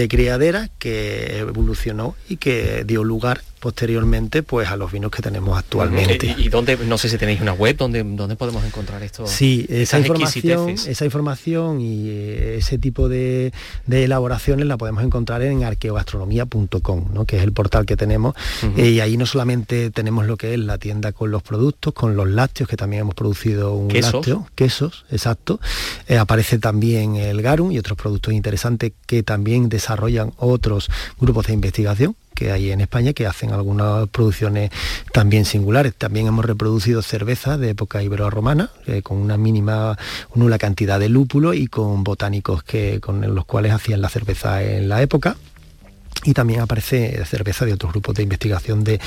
[0.08, 6.36] criadera que evolucionó y que dio lugar posteriormente pues a los vinos que tenemos actualmente.
[6.38, 9.26] ¿Y, dónde, no sé si tenéis una web, donde, dónde podemos encontrar esto?
[9.26, 13.52] Sí, esa información, esa información y eh, ese tipo de,
[13.90, 17.26] elaboraciones la podemos encontrar en arqueogastronomía.com, ¿no?
[17.26, 18.36] que es el portal que tenemos.
[18.78, 22.16] Eh, y ahí no solamente tenemos lo que es la tienda con los productos, con
[22.16, 25.60] los lácteos, que también hemos producido un lácteo, quesos, exacto.
[26.08, 31.54] Eh, aparece también el garum y otros productos interesantes que también desarrollan otros grupos de
[31.54, 34.70] investigación que hay en España que hacen algunas producciones
[35.12, 35.96] también singulares.
[35.96, 39.98] También hemos reproducido cerveza de época ibero-romana eh, con una mínima,
[40.36, 44.88] nula cantidad de lúpulo y con botánicos que, con los cuales hacían la cerveza en
[44.90, 45.38] la época
[46.26, 49.00] y también aparece cerveza de otros grupos de investigación del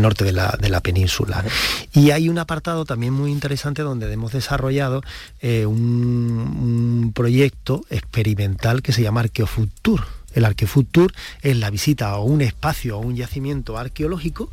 [0.00, 1.44] norte de la, península.
[1.92, 5.02] Y hay un apartado también muy interesante donde hemos desarrollado
[5.40, 12.40] eh, un, proyecto experimental que se llama Arqueofutur el Arquefutur es la visita a un
[12.40, 14.50] espacio, a un yacimiento arqueológico,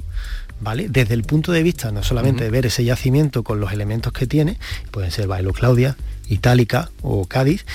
[0.62, 0.88] ¿vale?
[0.90, 4.28] Desde el punto de vista no solamente de ver ese yacimiento con los elementos que
[4.28, 4.58] tiene,
[4.92, 5.96] pueden ser Bailo Claudia,
[6.28, 7.66] Itálica o Cádiz,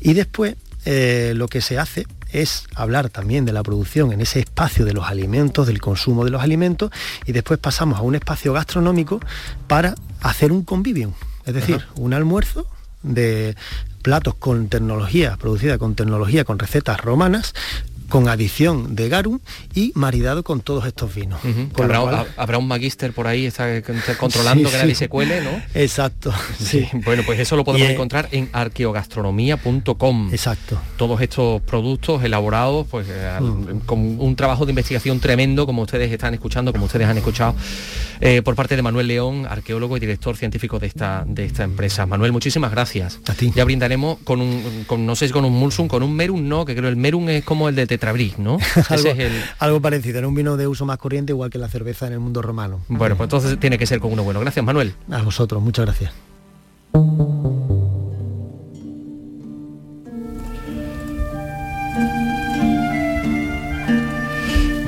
[0.00, 4.40] y después eh, lo que se hace es hablar también de la producción en ese
[4.40, 6.90] espacio de los alimentos, del consumo de los alimentos,
[7.26, 9.20] y después pasamos a un espacio gastronómico
[9.66, 11.12] para hacer un convivio,
[11.44, 12.66] es decir, un almuerzo
[13.02, 13.56] de
[14.02, 17.54] platos con tecnología, producida con tecnología, con recetas romanas,
[18.12, 19.38] con adición de garum
[19.74, 21.40] y maridado con todos estos vinos.
[22.36, 23.80] habrá, un magister por ahí está,
[24.20, 25.50] controlando que nadie se cuele, ¿no?
[25.74, 26.30] Exacto.
[26.62, 26.86] Sí.
[27.04, 30.28] Bueno, pues eso lo podemos encontrar en arqueogastronomía.com.
[30.30, 30.78] Exacto.
[30.96, 33.78] Todos estos productos elaborados, pues eh, mm.
[33.86, 37.54] con un trabajo de investigación tremendo, como ustedes están escuchando, como ustedes han escuchado,
[38.20, 42.06] eh, por parte de Manuel León, arqueólogo y director científico de esta, de esta empresa.
[42.06, 43.18] Manuel, muchísimas gracias.
[43.26, 43.52] A ti.
[43.54, 46.64] Ya brindaremos con un, con, no sé si con un mulsum, con un merum, no,
[46.64, 47.86] que creo el merum es como el de
[48.38, 48.58] ¿no?
[48.88, 49.32] algo, es el...
[49.58, 52.20] algo, parecido, era un vino de uso más corriente, igual que la cerveza en el
[52.20, 52.80] mundo romano.
[52.88, 54.40] Bueno, pues entonces tiene que ser con uno bueno.
[54.40, 54.94] Gracias, Manuel.
[55.10, 56.12] A vosotros, muchas gracias.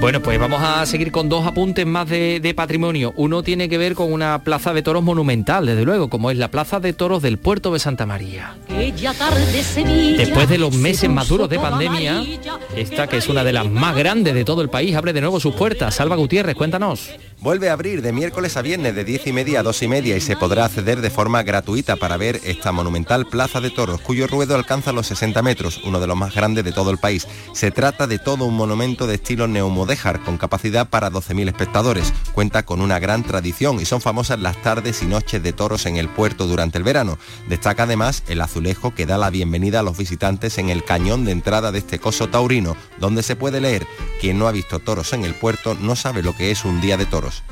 [0.04, 3.14] Bueno, pues vamos a seguir con dos apuntes más de, patrimonio.
[3.16, 6.50] Uno tiene que ver con una plaza de toros monumental, desde luego, como es la
[6.50, 8.54] Plaza de Toros del Puerto de Santa María.
[10.16, 12.24] Después de los meses más duros de pandemia,
[12.74, 15.38] esta que es una de las más grandes de todo el país, abre de nuevo
[15.38, 15.94] sus puertas.
[15.94, 17.10] Salva Gutiérrez, cuéntanos.
[17.40, 20.16] Vuelve a abrir de miércoles a viernes de 10 y media a 2 y media
[20.16, 24.26] y se podrá acceder de forma gratuita para ver esta monumental Plaza de Toros, cuyo
[24.26, 27.28] ruedo alcanza los 60 metros, uno de los más grandes de todo el país.
[27.52, 32.14] Se trata de todo un monumento de estilo neomodéjar con capacidad para 12.000 espectadores.
[32.32, 35.96] Cuenta con una gran tradición y son famosas las tardes y noches de toros en
[35.96, 37.18] el puerto durante el verano.
[37.48, 41.32] Destaca además el azulejo que da la bienvenida a los visitantes en el cañón de
[41.32, 43.86] entrada de este coso taurino, donde se puede leer,
[44.20, 46.96] quien no ha visto toros en el puerto no sabe lo que es un día
[46.96, 47.42] de toros.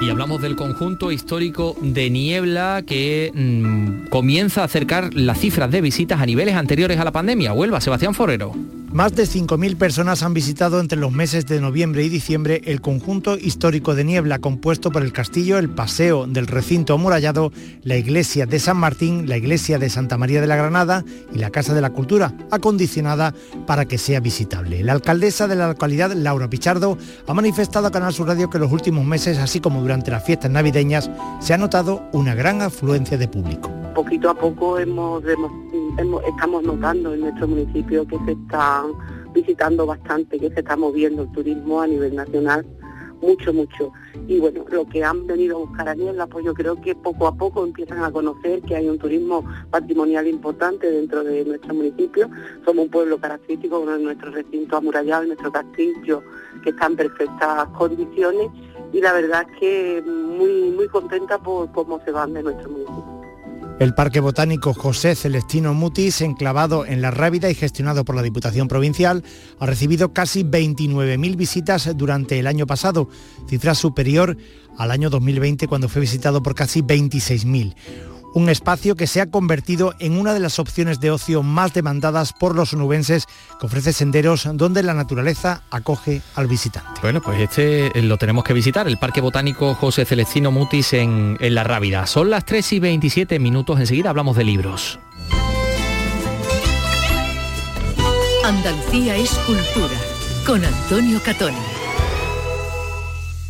[0.00, 5.82] Y hablamos del conjunto histórico de Niebla que mm, comienza a acercar las cifras de
[5.82, 7.52] visitas a niveles anteriores a la pandemia.
[7.52, 8.54] Huelva, Sebastián Forero.
[8.92, 13.38] Más de 5.000 personas han visitado entre los meses de noviembre y diciembre el conjunto
[13.38, 17.52] histórico de Niebla compuesto por el castillo, el paseo del recinto amurallado,
[17.84, 21.50] la iglesia de San Martín, la iglesia de Santa María de la Granada y la
[21.50, 23.32] Casa de la Cultura, acondicionada
[23.64, 24.82] para que sea visitable.
[24.82, 26.98] La alcaldesa de la localidad, Laura Pichardo,
[27.28, 30.24] ha manifestado a Canal Sur Radio que en los últimos meses, así como durante las
[30.24, 33.70] fiestas navideñas, se ha notado una gran afluencia de público.
[33.94, 38.36] Poquito a poco estamos notando en nuestro municipio que se
[38.80, 42.64] están visitando bastante, que se está moviendo el turismo a nivel nacional
[43.20, 43.92] mucho, mucho.
[44.26, 47.26] Y bueno, lo que han venido a buscar a Niebla, pues yo creo que poco
[47.26, 52.30] a poco empiezan a conocer que hay un turismo patrimonial importante dentro de nuestro municipio.
[52.64, 56.22] Somos un pueblo característico con nuestro recinto amurallado, nuestro castillo,
[56.62, 58.48] que está en perfectas condiciones.
[58.92, 62.79] Y la verdad es que muy, muy contenta por cómo se van de nuestro municipio.
[63.80, 68.68] El Parque Botánico José Celestino Mutis, enclavado en La Rábida y gestionado por la Diputación
[68.68, 69.24] Provincial,
[69.58, 73.08] ha recibido casi 29.000 visitas durante el año pasado,
[73.48, 74.36] cifra superior
[74.76, 77.74] al año 2020 cuando fue visitado por casi 26.000
[78.34, 82.32] un espacio que se ha convertido en una de las opciones de ocio más demandadas
[82.32, 83.26] por los onubenses,
[83.58, 87.00] que ofrece senderos donde la naturaleza acoge al visitante.
[87.02, 91.36] Bueno, pues este eh, lo tenemos que visitar, el Parque Botánico José Celestino Mutis en,
[91.40, 92.06] en La Rábida.
[92.06, 94.98] Son las 3 y 27 minutos, enseguida hablamos de libros.
[98.44, 99.94] Andalucía es cultura,
[100.46, 101.79] con Antonio Catoni.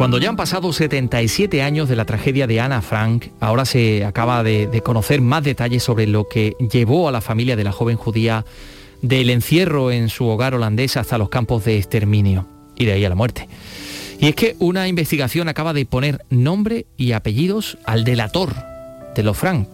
[0.00, 4.42] Cuando ya han pasado 77 años de la tragedia de Ana Frank, ahora se acaba
[4.42, 8.46] de, conocer más detalles sobre lo que llevó a la familia de la joven judía
[9.02, 13.10] del encierro en su hogar holandés hasta los campos de exterminio y de ahí a
[13.10, 13.46] la muerte.
[14.18, 18.54] Y es que una investigación acaba de poner nombre y apellidos al delator
[19.14, 19.68] de los Frank.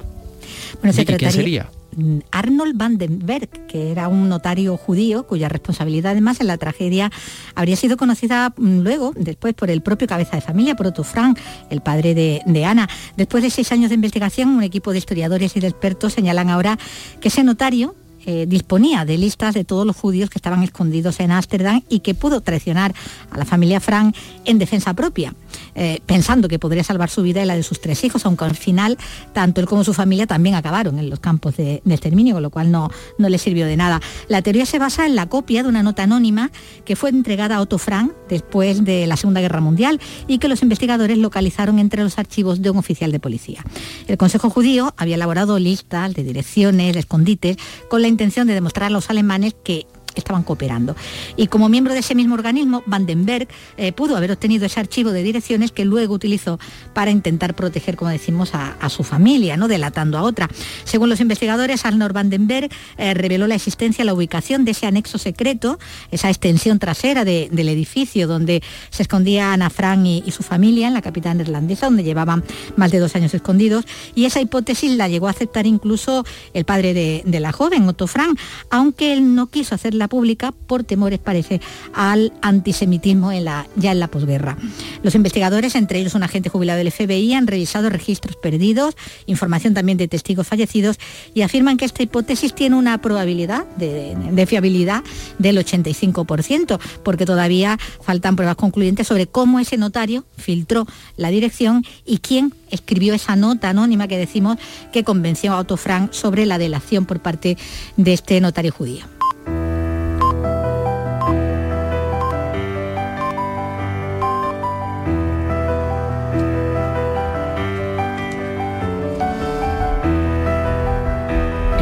[0.83, 1.71] Bueno, ¿Quién sería?
[1.97, 6.59] Mm, Arnold van den Berg, que era un notario judío cuya responsabilidad además en la
[6.59, 7.11] tragedia
[7.55, 11.39] habría sido conocida mm, luego, después por el propio cabeza de familia, por Otto Frank,
[11.71, 12.89] el padre de, de Ana.
[13.17, 16.79] Después de seis años de investigación, un equipo de historiadores y de expertos señalan ahora
[17.21, 17.95] que ese notario
[18.29, 22.13] eh, disponía de listas de todos los judíos que estaban escondidos en Ámsterdam y que
[22.13, 22.93] pudo traicionar
[23.31, 25.33] a la familia Frank en defensa propia,
[25.79, 28.57] eh, pensando que podría salvar su vida y la de sus tres hijos, aunque al
[28.57, 28.97] final
[29.33, 32.71] tanto él como su familia también acabaron en los campos de, exterminio, con lo cual
[32.71, 34.01] no, no le sirvió de nada.
[34.29, 36.51] La teoría se basa en la copia de una nota anónima
[36.85, 40.63] que fue entregada a Otto Frank después de la Segunda Guerra Mundial y que los
[40.63, 43.63] investigadores localizaron entre los archivos de un oficial de policía.
[44.09, 47.57] El Consejo Judío había elaborado listas de direcciones, de escondites,
[47.89, 49.87] con la intención de demostrar a los alemanes que
[50.21, 50.97] estaban cooperando.
[51.37, 55.23] Y como miembro de ese mismo organismo, Vandenberg eh, pudo haber obtenido ese archivo de
[55.23, 56.59] direcciones que luego utilizó
[56.95, 59.67] para intentar proteger, como decimos, a, su familia, ¿no?
[59.67, 60.49] delatando a otra.
[60.85, 65.79] Según los investigadores, Arnold Vandenberg eh, reveló la existencia, la ubicación de ese anexo secreto,
[66.13, 71.03] esa extensión trasera del edificio donde se escondía Ana Frank y, su familia en la
[71.03, 72.45] capital neerlandesa, donde llevaban
[72.77, 73.85] más de dos años escondidos.
[74.15, 78.39] Y esa hipótesis la llegó a aceptar incluso el padre de, la joven, Otto Frank,
[78.71, 79.75] aunque él no quiso
[80.09, 81.61] pública por temores, parece,
[81.95, 84.57] al antisemitismo en la, ya en la posguerra.
[85.03, 89.99] Los investigadores, entre ellos un agente jubilado del FBI, han revisado registros perdidos, información también
[89.99, 90.99] de testigos fallecidos
[91.35, 95.03] y afirman que esta hipótesis tiene una probabilidad de, de fiabilidad
[95.39, 102.19] del 85%, porque todavía faltan pruebas concluyentes sobre cómo ese notario filtró la dirección y
[102.19, 104.59] quién escribió esa nota anónima que decimos
[104.93, 107.57] que convenció a Otto Frank sobre la delación por parte
[107.97, 109.16] de este notario judío.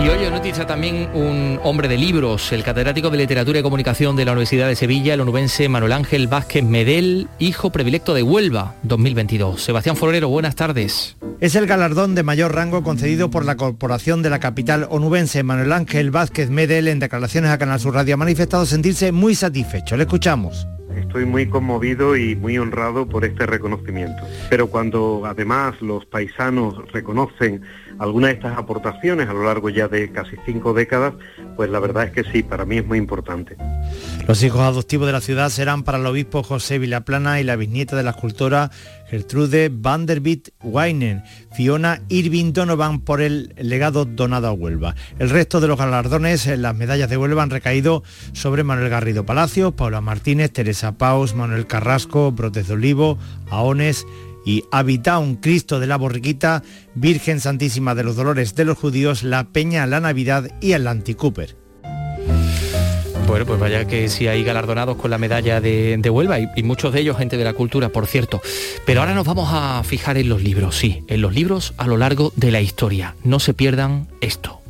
[0.05, 4.27] Y hoy noticia también un hombre de libros, el catedrático de Literatura y Comunicación de
[4.27, 9.63] la Universidad de Sevilla, el onubense Manuel Ángel Vázquez Medel, hijo predilecto de Huelva 2022.
[9.63, 11.17] Sebastián Forero, buenas tardes.
[11.41, 15.43] Es el galardón de mayor rango concedido por la Corporación de la Capital Onubense.
[15.43, 19.97] Manuel Ángel Vázquez Medel, en declaraciones a Canal Sur Radio, ha manifestado sentirse muy satisfecho.
[19.97, 20.67] Le escuchamos.
[20.97, 24.23] Estoy muy conmovido y muy honrado por este reconocimiento.
[24.51, 27.63] Pero cuando además los paisanos reconocen
[27.99, 31.15] algunas de estas aportaciones a lo largo ya de casi cinco décadas,
[31.57, 33.57] pues la verdad es que sí, para mí es muy importante.
[34.27, 37.97] Los hijos adoptivos de la ciudad serán para el obispo José Vilaplana y la bisnieta
[37.97, 38.71] de la escultora
[39.09, 44.95] Gertrude Vanderbilt Weinen, Fiona Irving Donovan por el legado donado a Huelva.
[45.19, 48.03] El resto de los galardones, las medallas de Huelva han recaído
[48.33, 53.19] sobre Manuel Garrido Palacios, Paula Martínez, Teresa Paus, Manuel Carrasco, Brotes de Olivo,
[53.51, 54.07] Aones,
[54.45, 56.63] y habita un Cristo de la Borriquita,
[56.95, 61.57] Virgen Santísima de los Dolores de los Judíos, la Peña, la Navidad y el Anticooper.
[63.27, 66.93] Bueno, pues vaya que sí hay galardonados con la medalla de, Huelva y, y, muchos
[66.93, 68.43] de ellos gente de la cultura, por cierto.
[68.85, 71.97] Pero ahora nos vamos a fijar en los libros, sí, en los libros a lo
[71.97, 73.17] largo de la historia.
[73.25, 74.64] No se pierdan esto.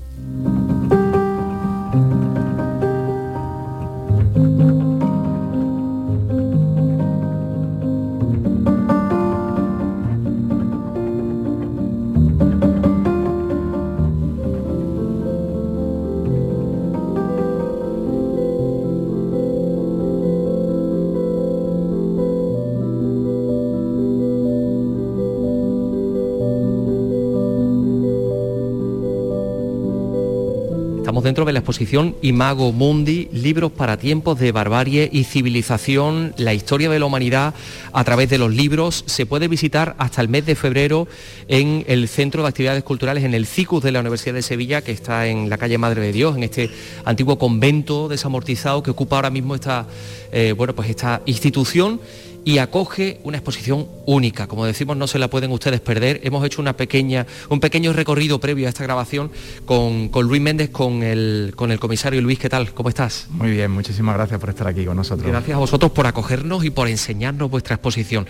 [31.44, 36.98] De la exposición Imago Mundi, libros para tiempos de barbarie y civilización, la historia de
[36.98, 37.54] la humanidad
[37.92, 39.04] a través de los libros.
[39.06, 41.08] Se puede visitar hasta el mes de febrero
[41.48, 44.92] en el Centro de Actividades Culturales, en el CICUS de la Universidad de Sevilla, que
[44.92, 46.70] está en la calle Madre de Dios, en este
[47.04, 49.86] antiguo convento desamortizado que ocupa ahora mismo esta,
[50.32, 52.00] eh, bueno, pues esta institución
[52.44, 54.46] y acoge una exposición única.
[54.46, 56.20] Como decimos, no se la pueden ustedes perder.
[56.24, 59.30] Hemos hecho una pequeña, un pequeño recorrido previo a esta grabación
[59.64, 62.38] con, Luis Méndez, con el, con el comisario Luis.
[62.38, 62.72] ¿Qué tal?
[62.74, 63.26] ¿Cómo estás?
[63.30, 65.26] Muy bien, muchísimas gracias por estar aquí con nosotros.
[65.26, 68.26] Gracias a vosotros por acogernos y por enseñarnos vuestra exposición.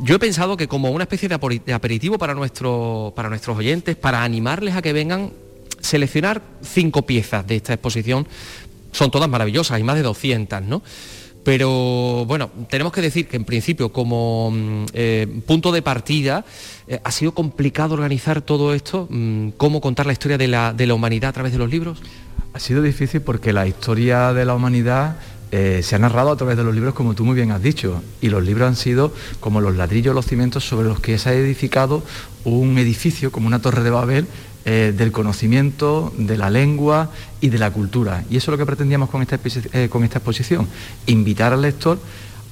[0.00, 4.24] Yo he pensado que como una especie de aperitivo para, nuestro, para nuestros oyentes, para
[4.24, 5.30] animarles a que vengan,
[5.80, 8.26] seleccionar cinco piezas de esta exposición.
[8.90, 10.82] Son todas maravillosas, hay más de 200, ¿no?
[11.44, 16.44] Pero bueno, tenemos que decir que en principio como mm, eh, punto de partida
[16.86, 21.30] eh, ha sido complicado organizar todo esto, mm, cómo contar la historia de la, humanidad
[21.30, 22.02] a través de los libros.
[22.52, 25.16] Ha sido difícil porque la historia de la humanidad
[25.52, 28.02] eh, se ha narrado a través de los libros, como tú muy bien has dicho,
[28.20, 31.32] y los libros han sido como los ladrillos, los cimientos sobre los que se ha
[31.32, 32.02] edificado
[32.44, 34.26] un edificio, como una torre de Babel,
[34.64, 38.24] eh, del conocimiento, de la lengua y de la cultura.
[38.28, 39.38] Y eso es lo que pretendíamos con esta,
[39.72, 40.68] eh, con esta exposición,
[41.06, 41.98] invitar al lector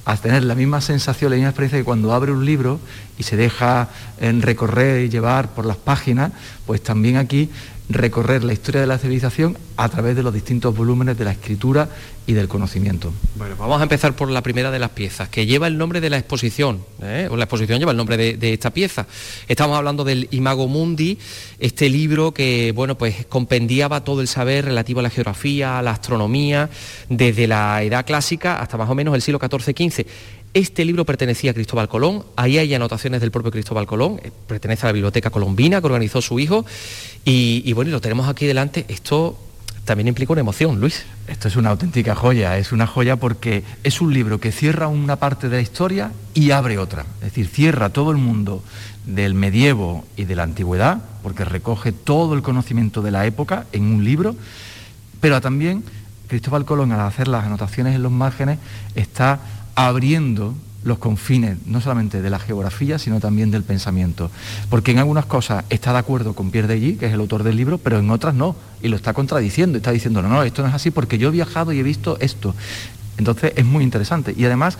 [0.05, 2.79] a tener la misma sensación, la misma experiencia que cuando abre un libro
[3.19, 6.31] y se deja en recorrer y llevar por las páginas,
[6.65, 7.49] pues también aquí
[7.89, 11.89] recorrer la historia de la civilización a través de los distintos volúmenes de la escritura
[12.27, 13.11] y del conocimiento.
[13.35, 16.11] Bueno, vamos a empezar por la primera de las piezas, que lleva el nombre de
[16.11, 17.27] la exposición, ¿eh?
[17.31, 19.07] o la exposición lleva el nombre de, esta pieza.
[19.47, 21.17] Estamos hablando del Imago Mundi,
[21.59, 25.91] este libro que, bueno, pues compendiaba todo el saber relativo a la geografía, a la
[25.91, 26.69] astronomía,
[27.09, 30.05] desde la edad clásica hasta más o menos el siglo XIV-XV.
[30.53, 34.85] Este libro pertenecía a Cristóbal Colón, ahí hay anotaciones del propio Cristóbal Colón, eh, pertenece
[34.85, 36.65] a la Biblioteca Colombina que organizó su hijo,
[37.23, 38.85] y, bueno, lo tenemos aquí delante.
[38.87, 39.37] Esto
[39.85, 41.05] también implica una emoción, Luis.
[41.27, 45.17] Esto es una auténtica joya, es una joya porque es un libro que cierra una
[45.17, 47.05] parte de la historia y abre otra.
[47.19, 48.63] Es decir, cierra todo el mundo
[49.05, 53.83] del medievo y de la antigüedad, porque recoge todo el conocimiento de la época en
[53.83, 54.35] un libro,
[55.21, 55.83] pero también
[56.27, 58.59] Cristóbal Colón al hacer las anotaciones en los márgenes
[58.95, 59.39] está
[59.87, 64.29] abriendo los confines, no solamente de la geografía, sino también del pensamiento.
[64.69, 67.43] Porque en algunas cosas está de acuerdo con Pierre de G, que es el autor
[67.43, 70.61] del libro, pero en otras no, y lo está contradiciendo, está diciendo, no, no, esto
[70.61, 72.55] no es así porque yo he viajado y he visto esto.
[73.17, 74.33] Entonces es muy interesante.
[74.37, 74.77] Y además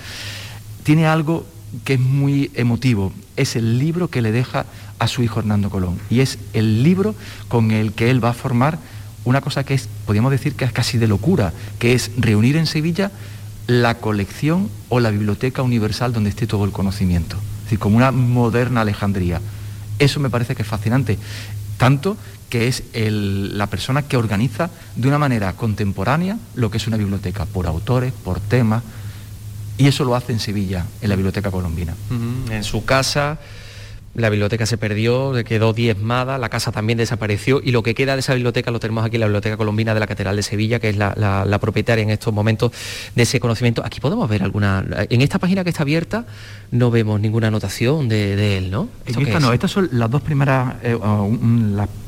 [0.83, 1.45] tiene algo
[1.85, 4.65] que es muy emotivo, es el libro que le deja
[4.97, 7.15] a su hijo Hernando Colón, y es el libro
[7.47, 8.79] con el que él va a formar
[9.23, 12.65] una cosa que es, podríamos decir que es casi de locura, que es reunir en
[12.65, 13.11] Sevilla
[13.69, 17.35] la colección o la biblioteca universal donde esté todo el conocimiento.
[17.35, 19.41] Es decir, como una moderna Alejandría.
[19.99, 21.19] Eso me parece que es fascinante.
[21.77, 22.17] Tanto
[22.49, 27.45] que es la persona que organiza de una manera contemporánea lo que es una biblioteca,
[27.45, 28.81] por autores, por temas,
[29.77, 31.93] y eso lo hace en Sevilla, en la Biblioteca Colombina.
[32.49, 33.37] En su casa,
[34.15, 38.21] la biblioteca se perdió, quedó diezmada, la casa también desapareció y lo que queda de
[38.21, 40.89] esa biblioteca lo tenemos aquí en la Biblioteca Colombina de la Catedral de Sevilla, que
[40.89, 42.71] es la, propietaria en estos momentos
[43.15, 43.83] de ese conocimiento.
[43.85, 44.85] Aquí podemos ver alguna...
[45.09, 46.25] En esta página que está abierta
[46.71, 48.89] no vemos ninguna anotación de, él, ¿no?
[49.39, 50.97] no, estas son las dos primeras, eh,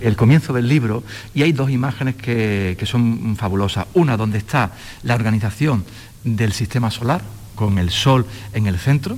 [0.02, 3.88] el comienzo del libro y hay dos imágenes que son fabulosas.
[3.94, 4.72] Una donde está
[5.04, 5.86] la organización
[6.24, 7.22] del sistema solar,
[7.56, 9.18] con el Sol en el centro,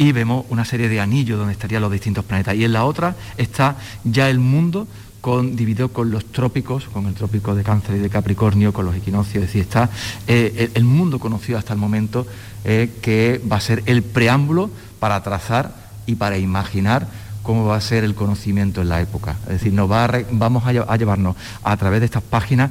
[0.00, 2.54] y vemos una serie de anillos donde estarían los distintos planetas.
[2.54, 4.88] Y en la otra está ya el mundo
[5.20, 8.96] con, dividido con los trópicos, con el trópico de Cáncer y de Capricornio, con los
[8.96, 9.90] equinoccios, es decir, está
[10.26, 12.26] eh, el, mundo conocido hasta el momento
[12.64, 14.70] eh, que va a ser el preámbulo
[15.00, 15.74] para trazar
[16.06, 17.06] y para imaginar
[17.50, 19.34] cómo va a ser el conocimiento en la época.
[19.46, 21.34] Es decir, nos va vamos a, llevarnos
[21.64, 22.70] a través de estas páginas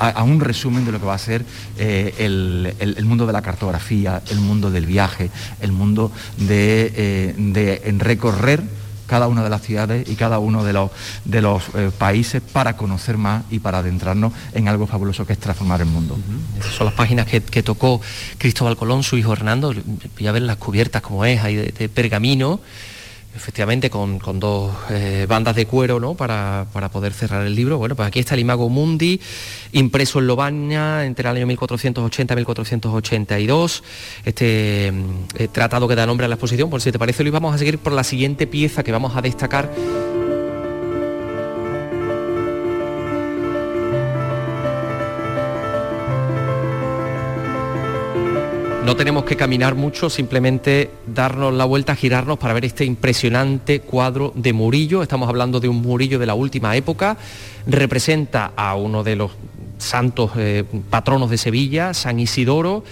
[0.00, 1.44] a, un resumen de lo que va a ser
[1.78, 8.64] eh, el, mundo de la cartografía, el mundo del viaje, el mundo de, eh, recorrer
[9.06, 13.44] cada una de las ciudades y cada uno de los, eh, países para conocer más
[13.52, 16.18] y para adentrarnos en algo fabuloso que es transformar el mundo.
[16.58, 18.00] Esas son las páginas que, tocó
[18.38, 19.72] Cristóbal Colón, su hijo Hernando,
[20.18, 22.58] voy a ver las cubiertas como es, hay de pergamino
[23.34, 26.14] efectivamente con, dos eh, bandas de cuero ¿no?
[26.14, 27.78] para, poder cerrar el libro.
[27.78, 29.20] Bueno, pues aquí está el Imago Mundi,
[29.72, 33.84] impreso en Lobaña entre el año 1480 y 1482.
[34.24, 36.70] Este eh, tratado que da nombre a la exposición.
[36.70, 39.22] Por si te parece, Luis, vamos a seguir por la siguiente pieza que vamos a
[39.22, 39.70] destacar
[48.88, 54.32] No tenemos que caminar mucho, simplemente darnos la vuelta, girarnos para ver este impresionante cuadro
[54.34, 55.02] de Murillo.
[55.02, 57.18] Estamos hablando de un Murillo de la última época.
[57.66, 59.32] Representa a uno de los
[59.76, 62.82] santos eh, patronos de Sevilla, San Isidoro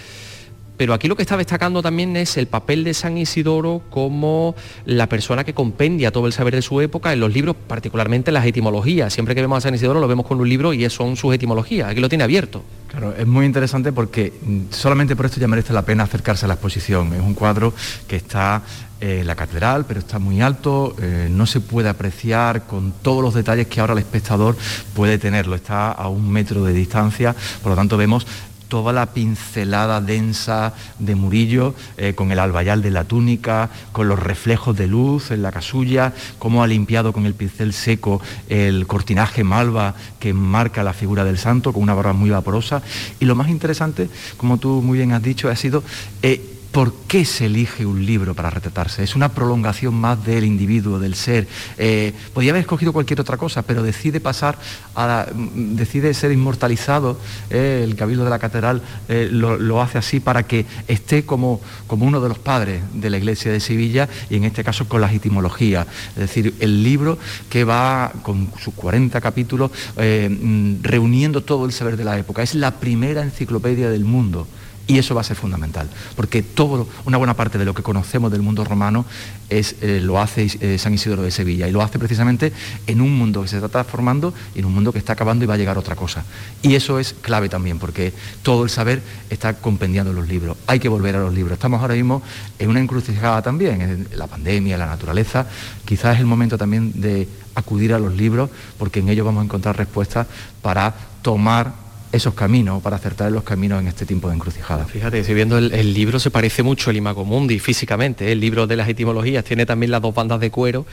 [0.76, 4.54] pero aquí lo que está destacando también es el papel de San Isidoro como
[4.84, 8.44] la persona que compendia todo el saber de su época en los libros, particularmente las
[8.46, 9.12] etimologías.
[9.12, 11.90] Siempre que vemos a San Isidoro lo vemos con un libro y son sus etimologías.
[11.90, 12.62] Aquí lo tiene abierto.
[12.88, 16.48] Claro, es muy interesante porque mm, solamente por esto ya merece la pena acercarse a
[16.48, 17.12] la exposición.
[17.14, 17.74] Es un cuadro
[18.06, 18.62] que está
[19.00, 23.34] en la catedral, pero está muy alto, eh, no se puede apreciar con todos los
[23.34, 24.56] detalles que ahora el espectador
[24.94, 25.54] puede tenerlo.
[25.54, 28.26] Está a un metro de distancia, por lo tanto vemos
[28.68, 34.18] toda la pincelada densa de Murillo, eh, con el albayal de la túnica, con los
[34.18, 39.44] reflejos de luz en la casulla, cómo ha limpiado con el pincel seco el cortinaje
[39.44, 42.82] malva que marca la figura del santo, con una barba muy vaporosa.
[43.20, 45.82] Y lo más interesante, como tú muy bien has dicho, ha sido...
[46.22, 49.02] Eh, ¿Por qué se elige un libro para retratarse?
[49.02, 51.48] Es una prolongación más del individuo, del ser.
[51.78, 54.58] Eh, podría haber escogido cualquier otra cosa, pero decide pasar
[54.94, 57.18] a decide ser inmortalizado.
[57.48, 62.04] Eh, el Cabildo de la Catedral eh, lo, hace así para que esté como, como
[62.04, 65.12] uno de los padres de la Iglesia de Sevilla y en este caso con las
[65.14, 65.86] etimologías.
[66.10, 71.96] Es decir, el libro que va con sus 40 capítulos mm, reuniendo todo el saber
[71.96, 72.42] de la época.
[72.42, 74.46] Es la primera enciclopedia del mundo.
[74.88, 78.30] Y eso va a ser fundamental, porque todo, una buena parte de lo que conocemos
[78.30, 79.04] del mundo romano
[79.50, 82.52] es, eh, lo hace eh, San Isidoro de Sevilla, y lo hace precisamente
[82.86, 85.54] en un mundo que se está transformando, en un mundo que está acabando y va
[85.54, 86.24] a llegar otra cosa.
[86.62, 88.12] Y eso es clave también, porque
[88.42, 90.56] todo el saber está compendiando en los libros.
[90.68, 91.54] Hay que volver a los libros.
[91.54, 92.22] Estamos ahora mismo
[92.58, 95.46] en una encrucijada también, en la pandemia, la naturaleza.
[95.84, 99.44] Quizás es el momento también de acudir a los libros, porque en ellos vamos a
[99.44, 100.28] encontrar respuestas
[100.62, 104.84] para tomar esos caminos, para acertar los caminos en este tiempo de encrucijada.
[104.84, 108.32] Fíjate, si viendo el, libro se parece mucho el Imago Mundi físicamente, ¿eh?
[108.32, 110.86] el libro de las etimologías tiene también las dos bandas de cuero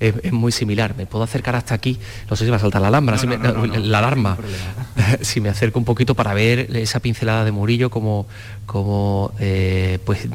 [0.00, 0.94] es, muy similar.
[0.96, 1.98] Me puedo acercar hasta aquí,
[2.30, 3.16] no sé si va a saltar la alarma,
[3.78, 4.38] la alarma,
[5.20, 8.26] si me acerco un poquito para ver esa pincelada de Murillo como,
[8.66, 10.28] como eh, pues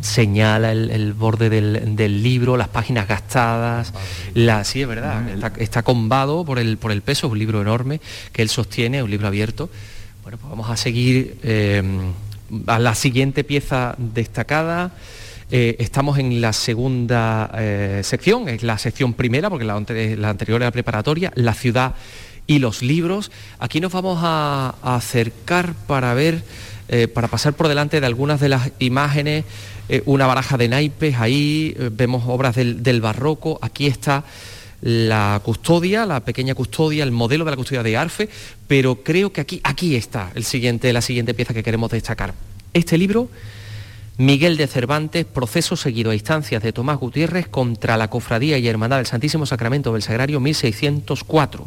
[0.00, 3.92] señala el, borde del, libro, las páginas gastadas,
[4.34, 5.22] la, sí es verdad,
[5.58, 8.00] está, combado por el, por el peso, es un libro enorme
[8.32, 9.70] que él sostiene, un libro abierto.
[10.22, 11.82] Bueno, pues vamos a seguir eh,
[12.66, 14.92] a la siguiente pieza destacada.
[15.54, 20.70] Eh, estamos en la segunda eh, sección, es la sección primera, porque la, anterior era
[20.70, 21.94] preparatoria, la ciudad
[22.46, 23.30] y los libros.
[23.58, 26.42] Aquí nos vamos a, acercar para ver,
[26.88, 29.44] eh, para pasar por delante de algunas de las imágenes,
[30.06, 34.24] una baraja de naipes, ahí vemos obras del, barroco, aquí está
[34.80, 38.30] la custodia, la pequeña custodia, el modelo de la custodia de Arfe,
[38.66, 42.32] pero creo que aquí, aquí está el siguiente, la siguiente pieza que queremos destacar.
[42.72, 43.28] Este libro
[44.22, 48.98] Miguel de Cervantes, proceso seguido a instancias de Tomás Gutiérrez contra la Cofradía y Hermandad
[48.98, 51.66] del Santísimo Sacramento del Sagrario 1604.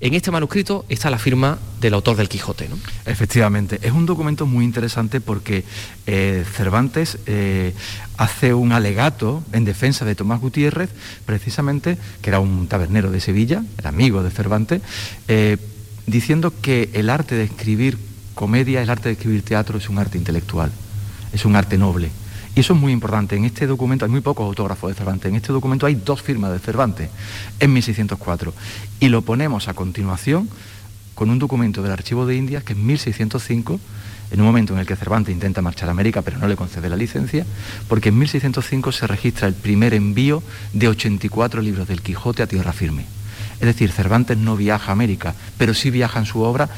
[0.00, 2.68] En este manuscrito está la firma del autor del Quijote.
[2.68, 2.76] ¿no?
[3.06, 5.64] Efectivamente, es un documento muy interesante porque
[6.06, 7.72] eh, Cervantes eh,
[8.18, 10.90] hace un alegato en defensa de Tomás Gutiérrez,
[11.24, 14.82] precisamente, que era un tabernero de Sevilla, era amigo de Cervantes,
[15.26, 15.56] eh,
[16.06, 17.96] diciendo que el arte de escribir
[18.34, 20.70] comedia, el arte de escribir teatro es un arte intelectual
[21.32, 22.10] es un arte noble.
[22.54, 23.36] Y eso es muy importante.
[23.36, 25.30] En este documento hay muy pocos autógrafos de Cervantes.
[25.30, 27.08] En este documento hay dos firmas de Cervantes
[27.58, 28.52] en 1604.
[29.00, 30.48] Y lo ponemos a continuación
[31.14, 33.80] con un documento del Archivo de Indias que en 1605,
[34.32, 36.88] en un momento en el que Cervantes intenta marchar a América pero no le concede
[36.88, 37.46] la licencia,
[37.88, 42.72] porque en 1605 se registra el primer envío de 84 libros del Quijote a tierra
[42.72, 43.04] firme.
[43.60, 46.68] Es decir, Cervantes no viaja a América, pero sí viaja en su obra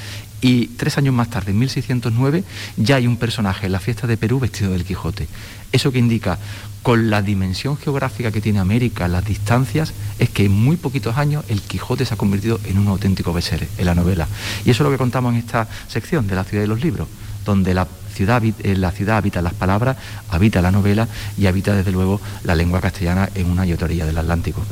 [0.44, 2.44] y tres años más tarde, en 1609,
[2.76, 5.26] ya hay un personaje en la fiesta de Perú vestido del Quijote.
[5.72, 6.38] Eso que indica,
[6.82, 11.46] con la dimensión geográfica que tiene América, las distancias, es que en muy poquitos años
[11.48, 14.28] el Quijote se ha convertido en un auténtico bestseller en la novela.
[14.66, 17.08] Y eso es lo que contamos en esta sección de la ciudad de los libros,
[17.46, 19.96] donde la ciudad, la ciudad habita las palabras,
[20.30, 24.06] habita la novela y habita desde luego la lengua castellana en una y otra orilla
[24.06, 24.62] del Atlántico.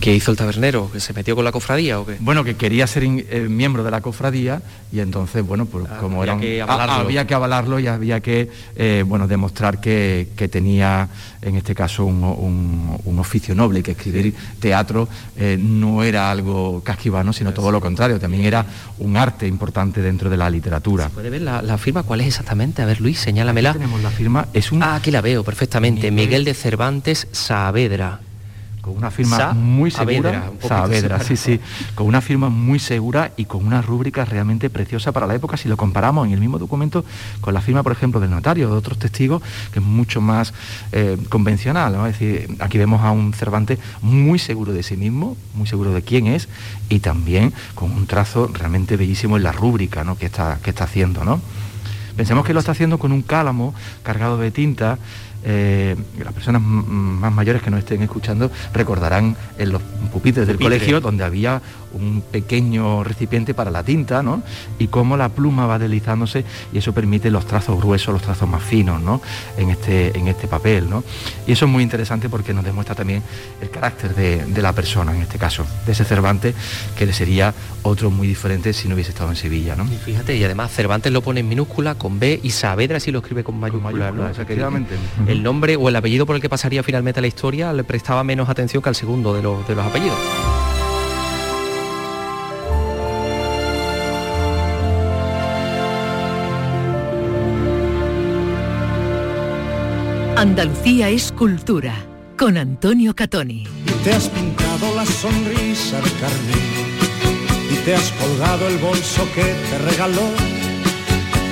[0.00, 0.90] ¿Qué hizo el tabernero?
[0.90, 2.16] ¿Que se metió con la cofradía o qué?
[2.20, 4.62] Bueno, que quería ser eh, miembro de la cofradía
[4.92, 9.04] y entonces, bueno, pues ah, como era que había que avalarlo y había que eh,
[9.06, 11.08] bueno, demostrar que, tenía
[11.42, 15.08] en este caso un, oficio noble, que escribir teatro
[15.58, 18.64] no era algo casquivano, sino todo lo contrario, también era
[18.98, 21.08] un arte importante dentro de la literatura.
[21.08, 22.02] ¿Se puede ver la firma?
[22.04, 22.82] ¿Cuál es exactamente?
[22.82, 23.72] A ver, Luis, señálamela.
[23.72, 24.48] tenemos la firma.
[24.52, 24.82] Es un...
[24.82, 26.10] Ah, aquí la veo perfectamente.
[26.10, 28.20] Miguel, de Cervantes Saavedra
[28.88, 31.60] con una firma muy segura, Saavedra, sí, sí,
[31.94, 35.68] con una firma muy segura y con una rúbrica realmente preciosa para la época si
[35.68, 37.04] lo comparamos en el mismo documento
[37.42, 40.54] con la firma, por ejemplo, del notario o de otros testigos, que es mucho más
[40.92, 41.94] eh, convencional.
[42.06, 46.00] Es decir, aquí vemos a un Cervantes muy seguro de sí mismo, muy seguro de
[46.00, 46.48] quién es
[46.88, 50.16] y también con un trazo realmente bellísimo en la rúbrica ¿no?
[50.16, 51.26] que, está, que está haciendo.
[51.26, 51.42] ¿no?
[52.16, 54.98] Pensemos que lo está haciendo con un cálamo cargado de tinta
[55.44, 59.82] eh, las personas más mayores que nos estén escuchando recordarán en los
[60.12, 61.62] pupitres del colegio donde había
[61.92, 64.42] un pequeño recipiente para la tinta, ¿no?
[64.78, 68.62] Y cómo la pluma va deslizándose y eso permite los trazos gruesos, los trazos más
[68.62, 69.20] finos, ¿no?
[69.56, 71.04] En este, en este papel, ¿no?
[71.46, 73.22] Y eso es muy interesante porque nos demuestra también
[73.60, 76.54] el carácter de, de la persona, en este caso, de ese Cervantes,
[76.96, 79.84] que sería otro muy diferente si no hubiese estado en Sevilla, ¿no?
[79.84, 83.20] Y fíjate, y además Cervantes lo pone en minúscula, con B, y Saavedra si lo
[83.20, 84.28] escribe con mayúscula, ¿no?
[85.26, 88.48] el nombre o el apellido por el que pasaría finalmente la historia le prestaba menos
[88.48, 90.18] atención que al segundo de, los, de los apellidos.
[100.38, 101.92] Andalucía es cultura,
[102.38, 103.64] con Antonio Catoni.
[103.64, 106.62] Y te has pintado la sonrisa de carne,
[107.72, 110.30] y te has colgado el bolso que te regaló,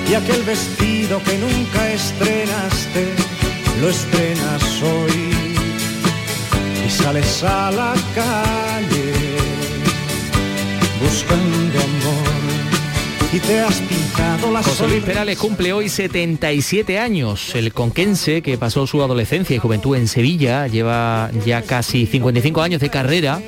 [0.09, 3.13] y aquel vestido que nunca estrenaste
[3.81, 5.33] lo estrenas hoy
[6.85, 9.13] y sales a la calle
[11.01, 12.26] buscando amor
[13.33, 17.55] y te has pintado la José Luis Perales cumple hoy 77 años.
[17.55, 22.79] El conquense que pasó su adolescencia y juventud en Sevilla lleva ya casi 55 años
[22.79, 23.41] de carrera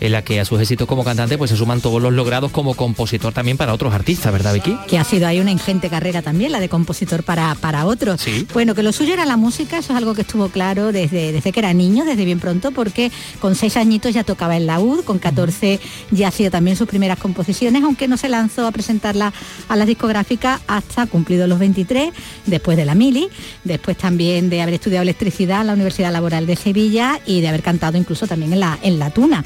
[0.00, 2.74] en la que a sus éxitos como cantante pues se suman todos los logrados como
[2.74, 4.76] compositor también para otros artistas, ¿verdad Vicky?
[4.88, 8.24] Que ha sido ahí una ingente carrera también, la de compositor para, para otros.
[8.52, 11.52] Bueno, que lo suyo era la música, eso es algo que estuvo claro desde, desde
[11.52, 15.18] que era niño, desde bien pronto, porque con seis añitos ya tocaba el laúd, con
[15.18, 15.80] 14
[16.10, 19.32] ya ha sido también sus primeras composiciones, aunque no se lanzó a presentarla
[19.68, 22.12] a las discográficas hasta cumplido los 23,
[22.46, 23.28] después de la mili,
[23.64, 27.62] después también de haber estudiado electricidad en la Universidad Laboral de Sevilla y de haber
[27.62, 29.44] cantado incluso también en la, en la Tuna.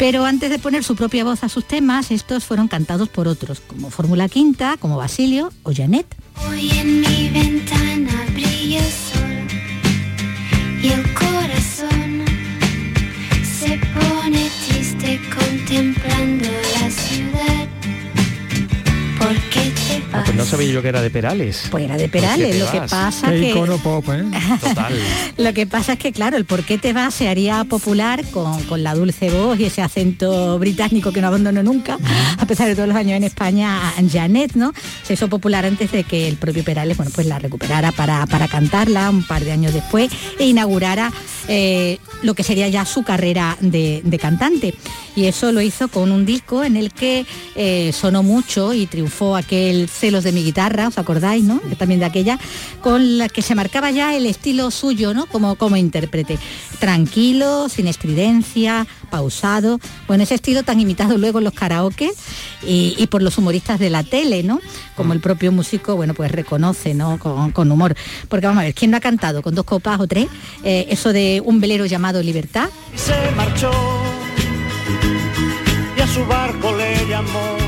[0.00, 3.60] Pero antes de poner su propia voz a sus temas, estos fueron cantados por otros,
[3.60, 6.06] como Fórmula Quinta, como Basilio o Janet.
[6.48, 9.46] Hoy en mi ventana brilla sol
[10.82, 12.24] y el corazón
[13.44, 17.68] se pone triste contemplando la ciudad.
[19.18, 19.49] ¿Por qué te
[20.12, 21.68] Ah, pues no sabía yo que era de Perales.
[21.70, 24.24] Pues era de Perales, lo que pasa Qué que icono pop, ¿eh?
[24.60, 24.94] Total.
[25.36, 28.62] Lo que pasa es que, claro, el por qué te vas se haría popular con,
[28.64, 31.98] con la dulce voz y ese acento británico que no abandono nunca,
[32.38, 33.80] a pesar de todos los años en España,
[34.10, 34.72] Janet, ¿no?
[35.02, 38.48] Se hizo popular antes de que el propio Perales, bueno, pues la recuperara para, para
[38.48, 41.12] cantarla un par de años después e inaugurara
[41.48, 44.74] eh, lo que sería ya su carrera de, de cantante.
[45.16, 49.36] Y eso lo hizo con un disco en el que eh, sonó mucho y triunfó
[49.36, 51.60] aquel Celos de mi guitarra, ¿os acordáis, no?
[51.78, 52.38] También de aquella,
[52.80, 55.26] con la que se marcaba ya el estilo suyo, ¿no?
[55.26, 56.38] Como, como intérprete.
[56.78, 59.78] Tranquilo, sin estridencia, pausado.
[60.06, 62.10] Bueno, ese estilo tan imitado luego en los karaoke
[62.66, 64.60] y, y por los humoristas de la tele, ¿no?
[64.96, 67.18] Como el propio músico, bueno, pues reconoce, ¿no?
[67.18, 67.94] Con, con humor.
[68.28, 70.28] Porque vamos a ver, ¿quién no ha cantado con dos copas o tres?
[70.64, 72.68] eh, eso de un velero llamado Libertad.
[72.96, 73.70] se marchó
[75.96, 77.59] y a su barco le llamó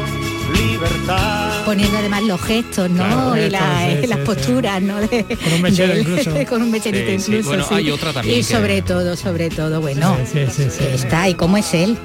[0.89, 1.65] libertad.
[1.65, 3.05] poniendo además los gestos, ¿no?
[3.05, 5.01] Claro, y, la- gestos, sí, y las sí, posturas, ¿no?
[5.01, 6.31] De- Con un mechero incluso.
[6.49, 7.25] con un mecherito Sí, sí.
[7.33, 7.49] incluso.
[7.49, 7.75] Bueno, sí.
[7.75, 10.85] hay otra también Y que- sobre todo, sobre todo, bueno, Sí, sí, sí, sí.
[10.95, 11.97] está, ¿y cómo es él?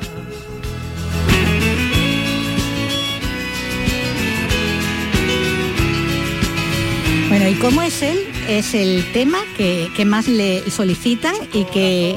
[7.30, 8.20] Bueno, ¿y cómo es él?
[8.48, 12.16] Es el tema que, que más le solicitan y que,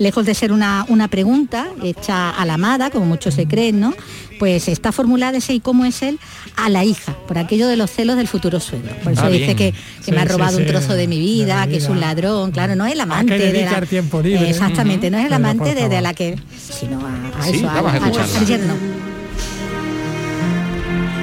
[0.00, 3.94] lejos de ser una, una pregunta hecha a la amada, como muchos se creen, ¿no?
[4.40, 6.18] Pues está formulada ese y cómo es él
[6.56, 8.96] a la hija, por aquello de los celos del futuro suegro.
[9.04, 9.56] Por eso Ah, dice bien.
[9.56, 11.72] que, que Sí, me ha sí, robado un sí, trozo de mi vida, de mi
[11.72, 13.80] que es un ladrón, claro, no es el amante de la...
[13.82, 14.48] tiempo libre.
[14.50, 16.36] Exactamente, no es el amante de, de la que...
[16.58, 18.74] sino a, a Sí, eso, a- yerno.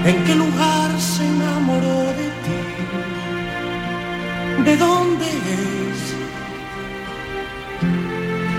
[0.06, 2.56] ¿En qué lugar se enamoró de ti?
[4.64, 6.16] ¿De dónde es?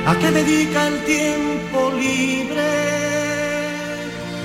[0.08, 2.70] ¿A qué dedica el tiempo libre?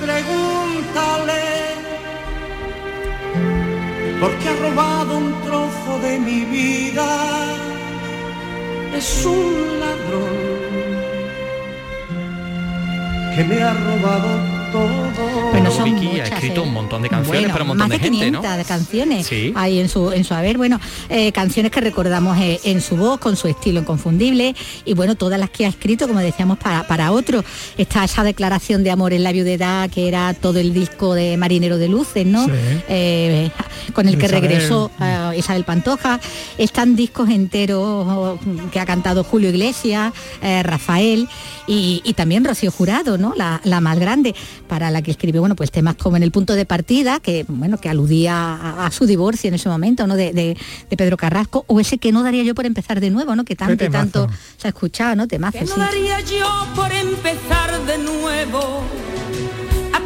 [0.04, 1.44] Pregúntale.
[4.20, 7.08] Porque ha robado un trozo de mi vida.
[8.94, 10.36] Es un ladrón
[13.34, 14.63] que me ha robado.
[14.78, 16.64] Bueno, son Vicky muchas, ha escrito ¿eh?
[16.66, 18.56] un montón de canciones Bueno, para un montón más de, de gente, 500 ¿no?
[18.56, 19.52] de canciones Sí.
[19.54, 23.18] hay en su en su haber bueno eh, canciones que recordamos eh, en su voz
[23.20, 24.54] con su estilo inconfundible
[24.84, 27.44] y bueno todas las que ha escrito como decíamos para para otros
[27.78, 31.78] está esa declaración de amor en la viudedad que era todo el disco de Marinero
[31.78, 32.50] de Luces no Sí.
[32.88, 33.50] Eh,
[33.92, 34.42] con el que Isabel.
[34.42, 36.18] regresó a Isabel Pantoja
[36.58, 38.38] están discos enteros oh,
[38.72, 40.12] que ha cantado Julio Iglesias
[40.42, 41.28] eh, Rafael
[41.66, 44.34] y, y también Rocío Jurado no la, la más grande
[44.68, 47.78] para la que escribió bueno pues temas como en el punto de partida que bueno
[47.78, 50.56] que aludía a, a su divorcio en ese momento no de, de-
[50.90, 53.56] de Pedro Carrasco o ese que no daría yo por empezar de nuevo no que
[53.56, 55.80] tanto y tanto se ha escuchado no temazo ¿Qué no sí.
[55.80, 58.82] daría yo por empezar de nuevo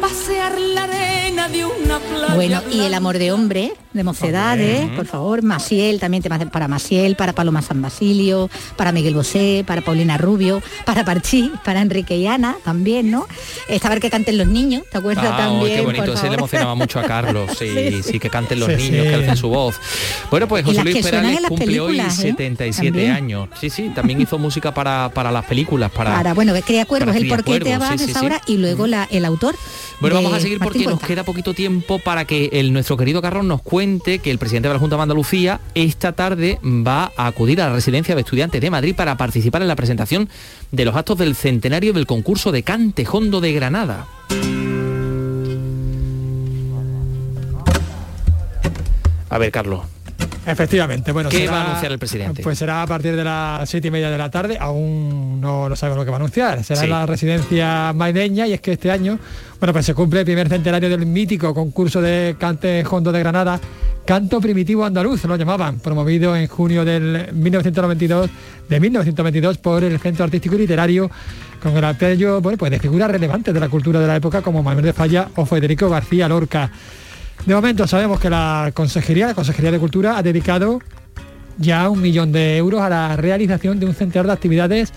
[0.01, 2.35] pasear la arena de una playa?
[2.35, 7.15] Bueno, y el amor de hombre, de mocedades, por favor, Maciel, también temas para Maciel,
[7.15, 12.27] para Paloma San Basilio, para Miguel Bosé, para Paulina Rubio, para Parchí, para Enrique y
[12.27, 13.27] Ana, también, ¿no?
[13.67, 15.75] Esta vez que canten los niños, ¿te acuerdas Ah, también?
[15.77, 18.19] qué bonito, ese le emocionaba mucho a Carlos, sí, sí, Sí, sí.
[18.19, 19.09] que canten los Sí, niños, sí.
[19.09, 19.75] que alcen su voz.
[20.29, 22.21] Bueno, pues José Luis Perales cumple hoy películas, ¿eh?
[22.21, 23.11] 77 También.
[23.11, 23.49] años.
[23.59, 26.13] Sí, sí, también hizo música para, para las películas, para...
[26.15, 28.19] Para, bueno, Cría Cuervos, el Cría por qué te Cuervos, vas sí, de sí, esa
[28.19, 28.25] sí.
[28.27, 29.55] hora y luego la, el autor.
[29.99, 33.45] Bueno, vamos a seguir porque nos queda poquito tiempo para que el, nuestro querido Carlos
[33.45, 37.61] nos cuente que el presidente de la Junta de Andalucía esta tarde va a acudir
[37.61, 40.29] a la residencia de estudiantes de Madrid para participar en la presentación
[40.71, 44.07] de los actos del centenario del concurso de Cante Jondo de Granada.
[49.29, 49.81] A ver, Carlos.
[50.51, 51.29] Efectivamente, bueno.
[51.29, 52.41] ¿Qué será- va a anunciar el presidente?
[52.43, 55.75] Pues será a partir de las siete y media de la tarde, aún no, no
[55.75, 56.63] sabemos lo que va a anunciar.
[56.63, 56.87] Será Sí.
[56.87, 59.19] la residencia maideña y es que este año,
[59.59, 63.59] bueno, pues se cumple el primer centenario del mítico concurso de cante hondo de Granada,
[64.05, 68.29] Canto Primitivo Andaluz, lo llamaban, promovido en junio del 1992,
[68.67, 71.11] de 1922 por el Centro Artístico y Literario,
[71.61, 74.63] con el apoyo bueno, pues de figuras relevantes de la cultura de la época como
[74.63, 76.71] Manuel de Falla o Federico García Lorca.
[77.45, 80.79] De momento sabemos que la Consejería, la Consejería de Cultura, ha dedicado
[81.57, 84.93] ya un millón de euros a la realización de un centenar de actividades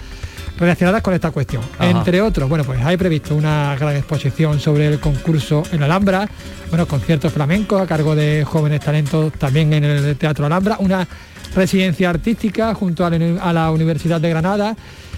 [0.59, 1.62] relacionadas con esta cuestión.
[1.80, 6.28] Entre otros, bueno, pues hay previsto una gran exposición sobre el concurso en Alhambra,
[6.68, 11.07] bueno, conciertos flamencos a cargo de jóvenes talentos también en el Teatro Alhambra, una
[11.55, 13.11] residencia artística junto a
[13.53, 14.76] la, Universidad de Granada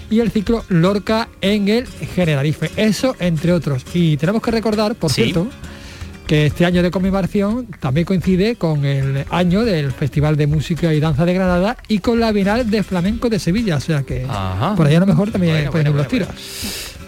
[0.09, 2.71] y el ciclo Lorca en el Generalife.
[2.75, 3.85] Eso entre otros.
[3.93, 5.47] Y tenemos que recordar, por cierto,
[6.27, 10.99] que este año de conmemoración también coincide con el año del Festival de Música y
[10.99, 14.25] Danza de Granada y con la Bienal de Flamenco de Sevilla, o sea que
[14.75, 16.29] por ahí a lo mejor también pueden ir los tiros.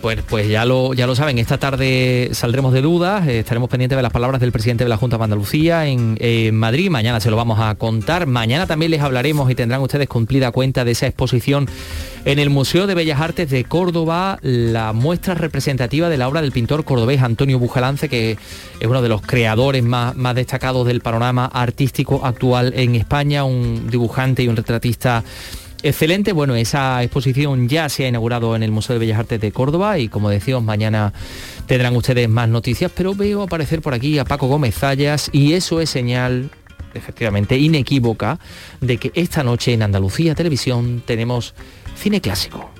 [0.07, 3.97] Pues, pues ya lo ya lo saben, esta tarde saldremos de dudas, eh, estaremos pendientes
[3.97, 7.35] de las palabras del presidente de la Junta de Andalucía en, Madrid, mañana se lo
[7.35, 11.67] vamos a contar, mañana también les hablaremos y tendrán ustedes cumplida cuenta de esa exposición
[12.23, 16.53] en el Museo de Bellas Artes de Córdoba, la muestra representativa de la obra del
[16.53, 18.37] pintor cordobés Antonio Bujalance, que
[18.79, 23.89] es uno de los creadores más, más destacados del panorama artístico actual en España, un
[23.89, 25.25] dibujante y un retratista
[25.83, 29.51] Excelente, bueno, esa exposición ya se ha inaugurado en el Museo de Bellas Artes de
[29.51, 31.13] Córdoba y como decíamos, mañana
[31.67, 35.79] tendrán ustedes más noticias, pero veo aparecer por aquí a Paco Gómez Zayas y eso
[35.79, 36.49] es señal
[36.95, 38.39] efectivamente inequívoca
[38.81, 41.53] de que esta noche en Andalucía Televisión tenemos
[41.95, 42.71] cine clásico.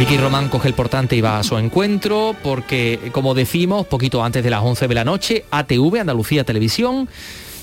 [0.00, 4.42] Vicky Román coge el portante y va a su encuentro porque, como decimos, poquito antes
[4.42, 7.06] de las 11 de la noche, ATV, Andalucía Televisión,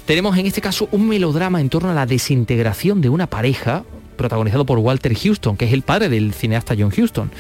[0.05, 3.85] tenemos en este caso un melodrama en torno a la desintegración de una pareja,
[4.17, 7.31] protagonizado por Walter Houston, que es el padre del cineasta John Houston.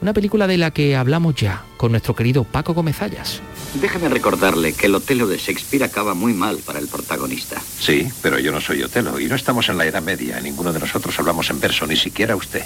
[0.00, 3.40] Una película de la que hablamos ya con nuestro querido Paco Gomezallas.
[3.80, 7.60] Déjeme recordarle que el Otelo de Shakespeare acaba muy mal para el protagonista.
[7.80, 10.38] Sí, pero yo no soy Otelo y no estamos en la Edad Media.
[10.38, 12.62] Ninguno de nosotros hablamos en verso, ni siquiera usted.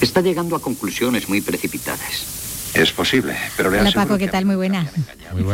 [0.00, 2.45] Está llegando a conclusiones muy precipitadas.
[2.74, 4.44] Es posible, pero le Hola Paco, ¿qué tal?
[4.44, 4.86] Muy buena.
[5.32, 5.44] Muy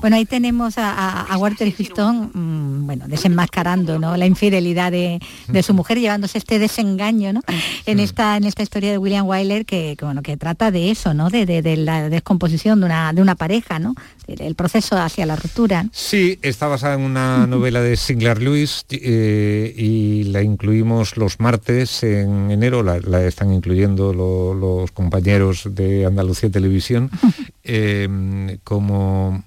[0.00, 4.16] Bueno, ahí tenemos a, Walter Houston, mm, bueno, desenmascarando ¿no?
[4.16, 5.20] la infidelidad de,
[5.62, 7.40] su mujer, llevándose este desengaño ¿no?
[7.86, 11.30] en, esta, en esta historia de William Wyler que, bueno, que trata de eso, ¿no?
[11.30, 11.44] De,
[11.76, 13.94] la descomposición de una, de una pareja, ¿no?
[14.26, 15.86] el proceso hacia la ruptura.
[15.92, 22.02] Sí, está basada en una novela de Sinclair Lewis eh, y la incluimos los martes
[22.02, 22.96] en enero, la,
[23.26, 27.10] están incluyendo los compañeros de Andalucía Televisión
[27.64, 29.44] eh, como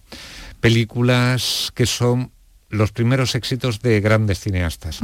[0.60, 2.32] películas que son
[2.70, 5.00] los primeros éxitos de grandes cineastas.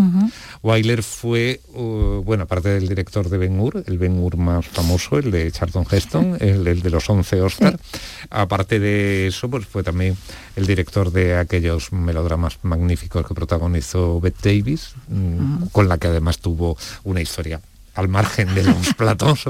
[0.61, 5.17] Wyler fue, uh, bueno, aparte del director de Ben Hur, el Ben Hur más famoso,
[5.17, 7.79] el de Charlton Heston, el, de los 11 Oscar.
[8.29, 10.17] Aparte de eso, pues fue también
[10.57, 16.39] el director de aquellos melodramas magníficos que protagonizó Bette Davis, mm, con la que además
[16.39, 17.61] tuvo una historia
[17.93, 19.45] al margen de los platos.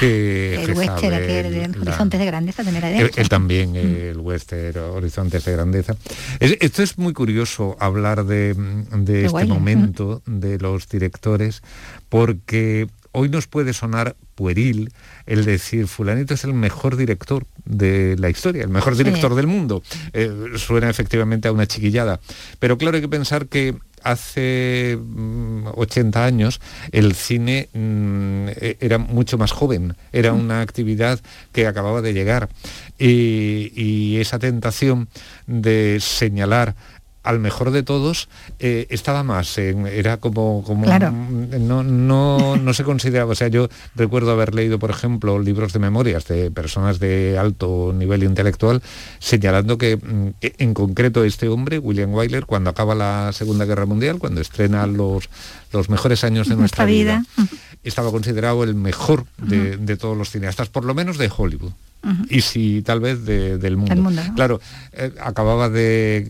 [0.00, 5.96] el western, de Horizontes de Grandeza también era él, también, el western, Horizontes de Grandeza.
[6.38, 11.62] esto es muy curioso hablar de, este momento de los directores,
[12.08, 14.92] porque hoy nos puede sonar pueril
[15.26, 19.82] el decir fulanito es el mejor director de la historia, el mejor director del mundo.
[20.12, 22.20] Eh, suena efectivamente a una chiquillada.
[22.58, 24.98] Pero claro, hay que pensar que hace
[25.74, 26.60] 80 mm, años
[26.92, 31.20] el cine mm, e-, era mucho más joven, era una actividad
[31.52, 32.48] que acababa de llegar.
[32.98, 35.08] Y esa tentación
[35.46, 36.74] de señalar
[37.22, 43.32] al mejor de todos eh, estaba más, era como, como no, no, no se consideraba,
[43.32, 47.92] o sea, yo recuerdo haber leído, por ejemplo, libros de memorias de personas de alto
[47.94, 48.82] nivel intelectual,
[49.18, 53.84] señalando que mm, e, en concreto este hombre, William Wyler, cuando acaba la Segunda Guerra
[53.84, 55.28] Mundial, cuando estrena los,
[55.72, 57.24] los mejores años de nuestra, vida,
[57.84, 61.72] estaba considerado el mejor de todos los cineastas, por lo menos de Hollywood
[62.28, 64.10] y si tal vez del mundo.
[64.34, 64.60] Claro,
[64.92, 66.28] eh, acababa de,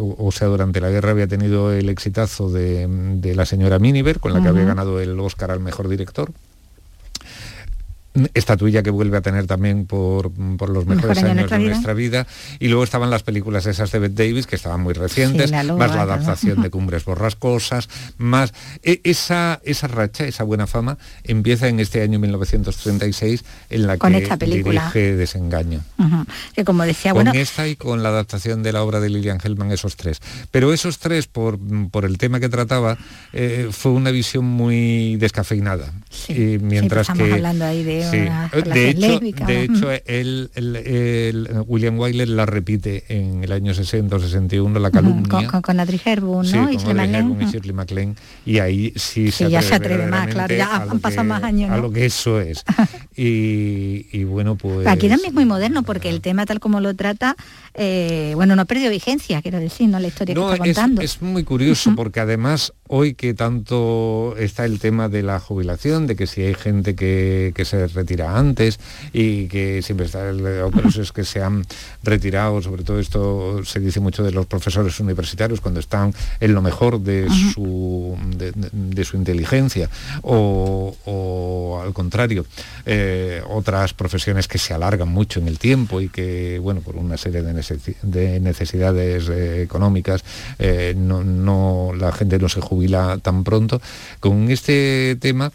[0.00, 4.42] o sea, durante la guerra había tenido el exitazo de, la señora Miniver, con la
[4.42, 6.32] que había ganado el Oscar al mejor director,
[8.34, 10.30] estatuilla que vuelve a tener también por,
[10.68, 12.26] los mejores años de nuestra vida.
[12.58, 16.02] Y luego estaban las películas esas de Bette Davis, que estaban muy recientes, más la
[16.02, 18.52] adaptación de Cumbres Borrascosas, más...
[18.82, 24.36] E, esa, esa racha, esa buena fama, empieza en este año 1936, en la que
[24.46, 25.80] dirige Desengaño.
[26.54, 29.72] Que como decía, con esta y con la adaptación de la obra de Lilian Hellman,
[29.72, 30.20] esos tres.
[30.50, 31.58] Pero esos tres, por,
[31.90, 32.98] por el tema que trataba,
[33.32, 35.92] eh, fue una visión muy descafeinada.
[36.28, 37.98] Y mientras estamos hablando ahí de
[38.64, 44.20] de hecho, de hecho el, el, William Wyler la repite en el año 60 o
[44.20, 45.48] 61, la calumnia.
[45.48, 46.68] Con, con, Audrey Hepburn, ¿no?
[46.68, 48.16] Sí, con Audrey Hepburn y Shirley MacLaine.
[48.44, 51.70] Y ahí sí, se, ya se atreve más, claro, ya han pasado más años.
[51.70, 52.64] A lo que eso es.
[53.16, 54.86] y, y, bueno, pues...
[54.86, 57.36] Aquí también es muy moderno porque el tema tal como lo trata,
[57.74, 59.98] eh, bueno, no ha perdido vigencia, quiero decir, ¿no?
[59.98, 61.02] La historia que está contando.
[61.02, 65.97] Es, es muy curioso porque además hoy que tanto está el tema de la jubilación,
[66.06, 68.78] de que si hay gente que, que se retira antes
[69.12, 70.46] y que siempre está el
[70.98, 71.64] es que se han
[72.02, 76.62] retirado, sobre todo esto se dice mucho de los profesores universitarios cuando están en lo
[76.62, 79.88] mejor de, su, de, su inteligencia
[80.22, 82.46] o, al contrario,
[82.86, 87.16] eh, otras profesiones que se alargan mucho en el tiempo y que, bueno, por una
[87.16, 90.24] serie de, necesidades eh, económicas,
[90.58, 93.80] eh, no, no, la gente no se jubila tan pronto.
[94.20, 95.52] Con este tema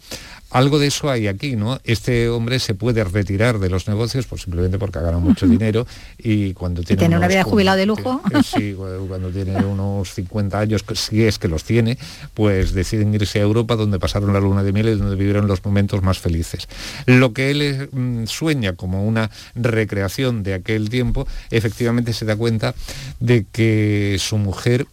[0.54, 1.80] algo de eso hay aquí, ¿no?
[1.82, 5.84] Este hombre se puede retirar de los negocios pues simplemente porque ha ganado mucho dinero
[6.16, 7.00] y cuando tiene...
[7.00, 8.22] ¿Tiene una vida jubilado de lujo?
[8.32, 8.72] Eh, sí,
[9.08, 11.98] cuando tiene unos 50 años, si es que los tiene,
[12.34, 15.64] pues deciden irse a Europa donde pasaron la luna de miel y donde vivieron los
[15.64, 16.68] momentos más felices.
[17.06, 22.76] Lo que él mm, sueña como una recreación de aquel tiempo, efectivamente se da cuenta
[23.18, 24.86] de que su mujer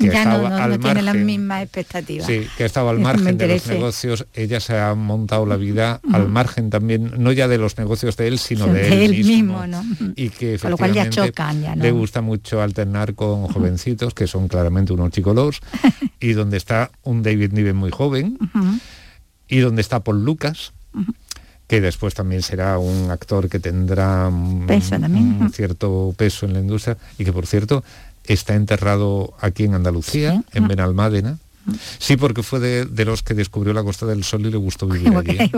[0.00, 2.26] que ya no, no, tiene las mismas expectativas.
[2.26, 6.28] Sí, que estaba al margen de los negocios, ella se ha montado la vida al
[6.28, 9.66] margen también, no ya de los negocios de él, sino de, él, mismo.
[9.66, 9.84] ¿no?
[10.16, 14.48] Y que lo cual ya chocan, ya, le gusta mucho alternar con jovencitos, que son
[14.48, 15.60] claramente unos chicolos,
[16.20, 18.38] y donde está un David Niven muy joven,
[19.48, 20.72] y donde está Paul Lucas,
[21.66, 24.66] que después también será un actor que tendrá un
[25.52, 27.84] cierto peso en la industria y que por cierto
[28.32, 31.38] está enterrado aquí en Andalucía, en Benalmádena.
[31.98, 35.14] Sí, porque fue de, los que descubrió la Costa del Sol y le gustó vivir
[35.14, 35.50] allí.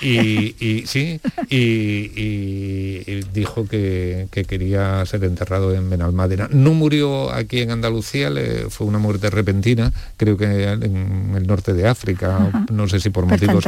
[0.00, 6.48] y, sí, y, dijo que, quería ser enterrado en Benalmádena.
[6.52, 11.72] No murió aquí en Andalucía, le, fue una muerte repentina, creo que en el norte
[11.72, 13.64] de África, no sé si por motivos,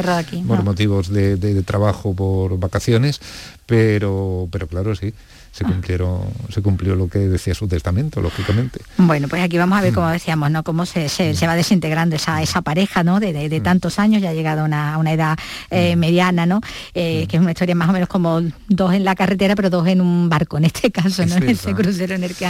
[0.47, 3.21] por motivos de, de, trabajo, por vacaciones,
[3.67, 5.13] pero, pero claro, sí
[5.57, 8.81] se cumplieron, se cumplió lo que decía su testamento, lógicamente.
[8.99, 10.63] Bueno, pues aquí vamos a ver, como decíamos, ¿no?
[10.63, 11.09] Cómo se,
[11.47, 13.21] va desintegrando esa, esa pareja, ¿no?
[13.21, 15.39] De, tantos años, ya ha llegado a una, una, edad
[15.71, 16.61] eh, mediana, ¿no?
[16.93, 19.89] Eh, que es una historia más o menos como dos en la carretera, pero dos
[19.89, 21.37] en un barco, en este caso, ¿no?
[21.47, 22.45] En ese crucero en el que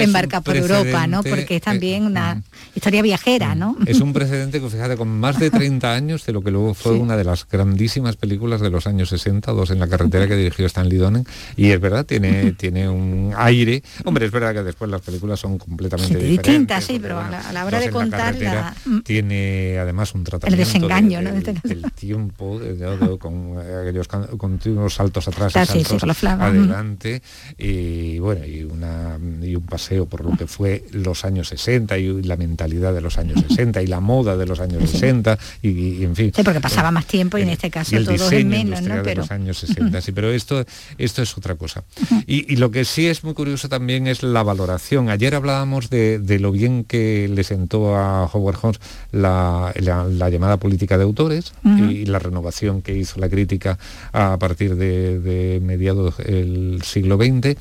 [0.00, 1.22] embarca por Europa, ¿no?
[1.22, 2.42] Porque es también una
[2.74, 3.78] historia viajera, ¿no?
[3.86, 6.92] Es un precedente que, fíjate, con más de 30 años de lo que luego fue
[6.92, 10.66] una de las grandísimas películas de los años 60, dos en la carretera que dirigió
[10.66, 11.26] Stanley Donen,
[11.56, 12.25] y es verdad, tiene
[12.56, 13.82] tiene, un aire.
[14.04, 17.80] Hombre, es verdad que después las películas son completamente distintas, sí, pero a la, hora
[17.80, 18.36] de contar
[18.84, 19.00] mm.
[19.00, 21.30] tiene además un tratamiento el desengaño, ¿no?
[21.30, 22.60] Este del, tiempo,
[23.18, 27.22] con aquellos continuos saltos atrás y saltos adelante
[27.58, 32.22] y bueno y una y un paseo por lo que fue los años 60 y
[32.22, 36.16] la mentalidad de los años 60 y la moda de los años 60 y, en
[36.16, 36.32] fin.
[36.34, 39.02] Sí, porque pasaba más tiempo y en este caso todo es menos, ¿no?
[39.02, 39.22] Pero...
[39.22, 40.64] los años 60, sí, pero esto
[40.98, 41.84] esto es otra cosa.
[42.26, 45.10] Y, lo que sí es muy curioso también es la valoración.
[45.10, 48.80] Ayer hablábamos de, lo bien que le sentó a Howard Holmes
[49.12, 49.72] la,
[50.30, 53.78] llamada política de autores y la renovación que hizo la crítica
[54.12, 57.56] a partir de, mediados del siglo XX.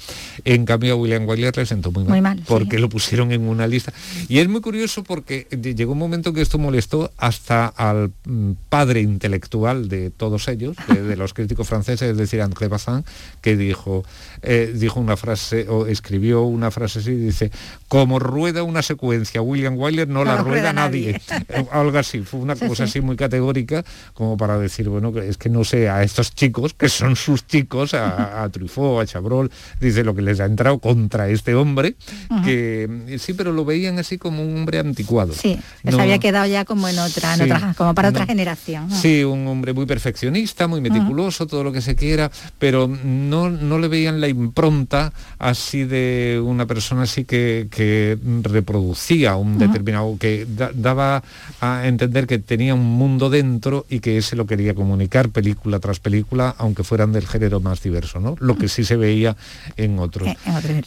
[0.45, 3.93] En cambio a William Wyler le sentó muy mal, porque lo pusieron en una lista.
[4.27, 9.01] Y es muy curioso porque llegó un momento que esto molestó hasta al mm, padre
[9.01, 13.03] intelectual de todos ellos, de, los críticos franceses, es decir, André Bazin,
[13.41, 14.03] que dijo,
[14.45, 17.51] eh, dijo una frase o escribió una frase así, dice,
[17.87, 21.19] como rueda una secuencia William Wyler no, la rueda, nadie.
[21.71, 23.83] Algo así, fue una cosa así muy categórica
[24.13, 27.93] como para decir, bueno, es que no sé, a estos chicos, que son sus chicos,
[27.93, 31.95] a, Truffaut, a Chabrol, dice lo que les ha entrado contra este hombre,
[32.43, 35.33] que sí, pero lo veían así como un hombre anticuado.
[35.33, 38.91] Sí, les había quedado ya como en otra, como para otra generación.
[38.91, 43.79] Sí, un hombre muy perfeccionista, muy meticuloso, todo lo que se quiera, pero no, no
[43.79, 50.45] le veían la impronta así de una persona así que, que reproducía un determinado, que
[50.47, 51.23] daba
[51.61, 55.99] a entender que tenía un mundo dentro y que ese lo quería comunicar película tras
[55.99, 58.35] película, aunque fueran del género más diverso, ¿no?
[58.39, 59.35] Lo que sí se veía
[59.77, 60.29] en otros.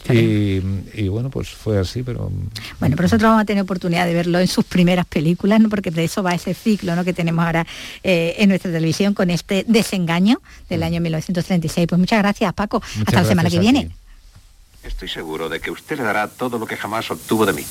[0.09, 0.61] y,
[0.93, 2.31] y, bueno, pues fue así, pero...
[2.79, 5.69] Bueno, pero nosotros vamos a tener oportunidad de verlo en sus primeras películas, ¿no?
[5.69, 7.03] Porque de eso va ese ciclo ¿no?
[7.03, 7.65] que tenemos ahora
[8.03, 11.87] eh, en nuestra televisión con este desengaño del año 1936.
[11.87, 12.81] Pues muchas gracias, Paco.
[13.05, 13.91] Hasta la semana que viene.
[14.83, 17.65] Estoy seguro de que usted le dará todo lo que jamás obtuvo de mí.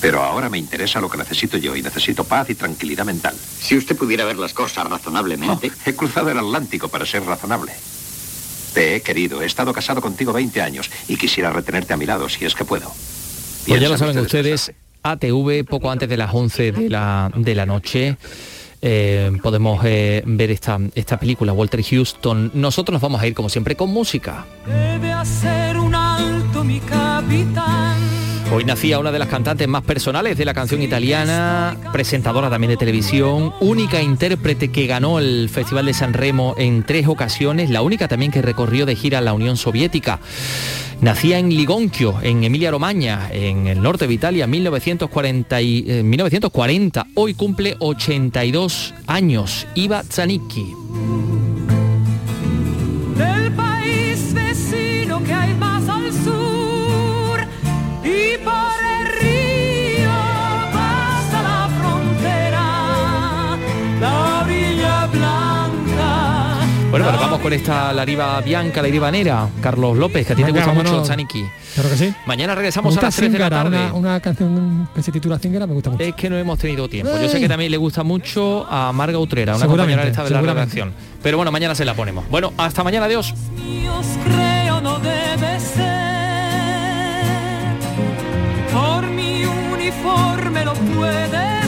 [0.00, 3.34] Pero ahora me interesa lo que necesito yo y necesito paz y tranquilidad mental.
[3.34, 5.70] Si usted pudiera ver las cosas razonablemente.
[5.70, 7.72] Oh, he cruzado el Atlántico para ser razonable.
[8.74, 12.28] Te he querido, he estado casado contigo 20 años y quisiera retenerte a mi lado
[12.28, 12.92] si es que puedo.
[13.66, 17.64] Pues ya lo saben ustedes, ATV poco antes de las 11 de la, de la
[17.64, 18.18] noche.
[18.88, 22.52] Eh, podemos eh, ver esta, esta película, Walter Houston.
[22.54, 24.46] Nosotros nos vamos a ir como siempre con música.
[24.64, 28.05] Debe hacer un alto mi capitán.
[28.56, 32.78] Hoy nacía una de las cantantes más personales de la canción italiana, presentadora también de
[32.78, 38.08] televisión, única intérprete que ganó el Festival de San Remo en tres ocasiones, la única
[38.08, 40.20] también que recorrió de gira la Unión Soviética.
[41.02, 47.06] Nacía en Ligonchio, en Emilia-Romagna, en el norte de Italia, en 1940, 1940.
[47.12, 49.66] Hoy cumple 82 años.
[49.74, 50.72] Iva Zanicchi.
[67.06, 70.72] Bueno, vamos con esta Lariva Bianca, Lariva Nera, Carlos López, que a ti te gusta
[70.72, 71.04] mucho.
[71.04, 71.46] Zaniki.
[71.74, 72.12] Claro que sí.
[72.26, 73.76] Mañana regresamos a las 3 de la tarde.
[73.76, 76.02] Una, una canción que se titula Zingara me gusta mucho.
[76.02, 77.16] Es que no hemos tenido tiempo.
[77.16, 80.30] Yo sé que también le gusta mucho a Marga Utrera, una compañera de esta de
[80.30, 80.92] la redacción.
[81.22, 82.28] Pero bueno, mañana se la ponemos.
[82.28, 83.32] Bueno, hasta mañana, adiós.
[83.54, 85.86] Dios creo no debe ser.
[88.72, 91.65] Por mi uniforme lo puede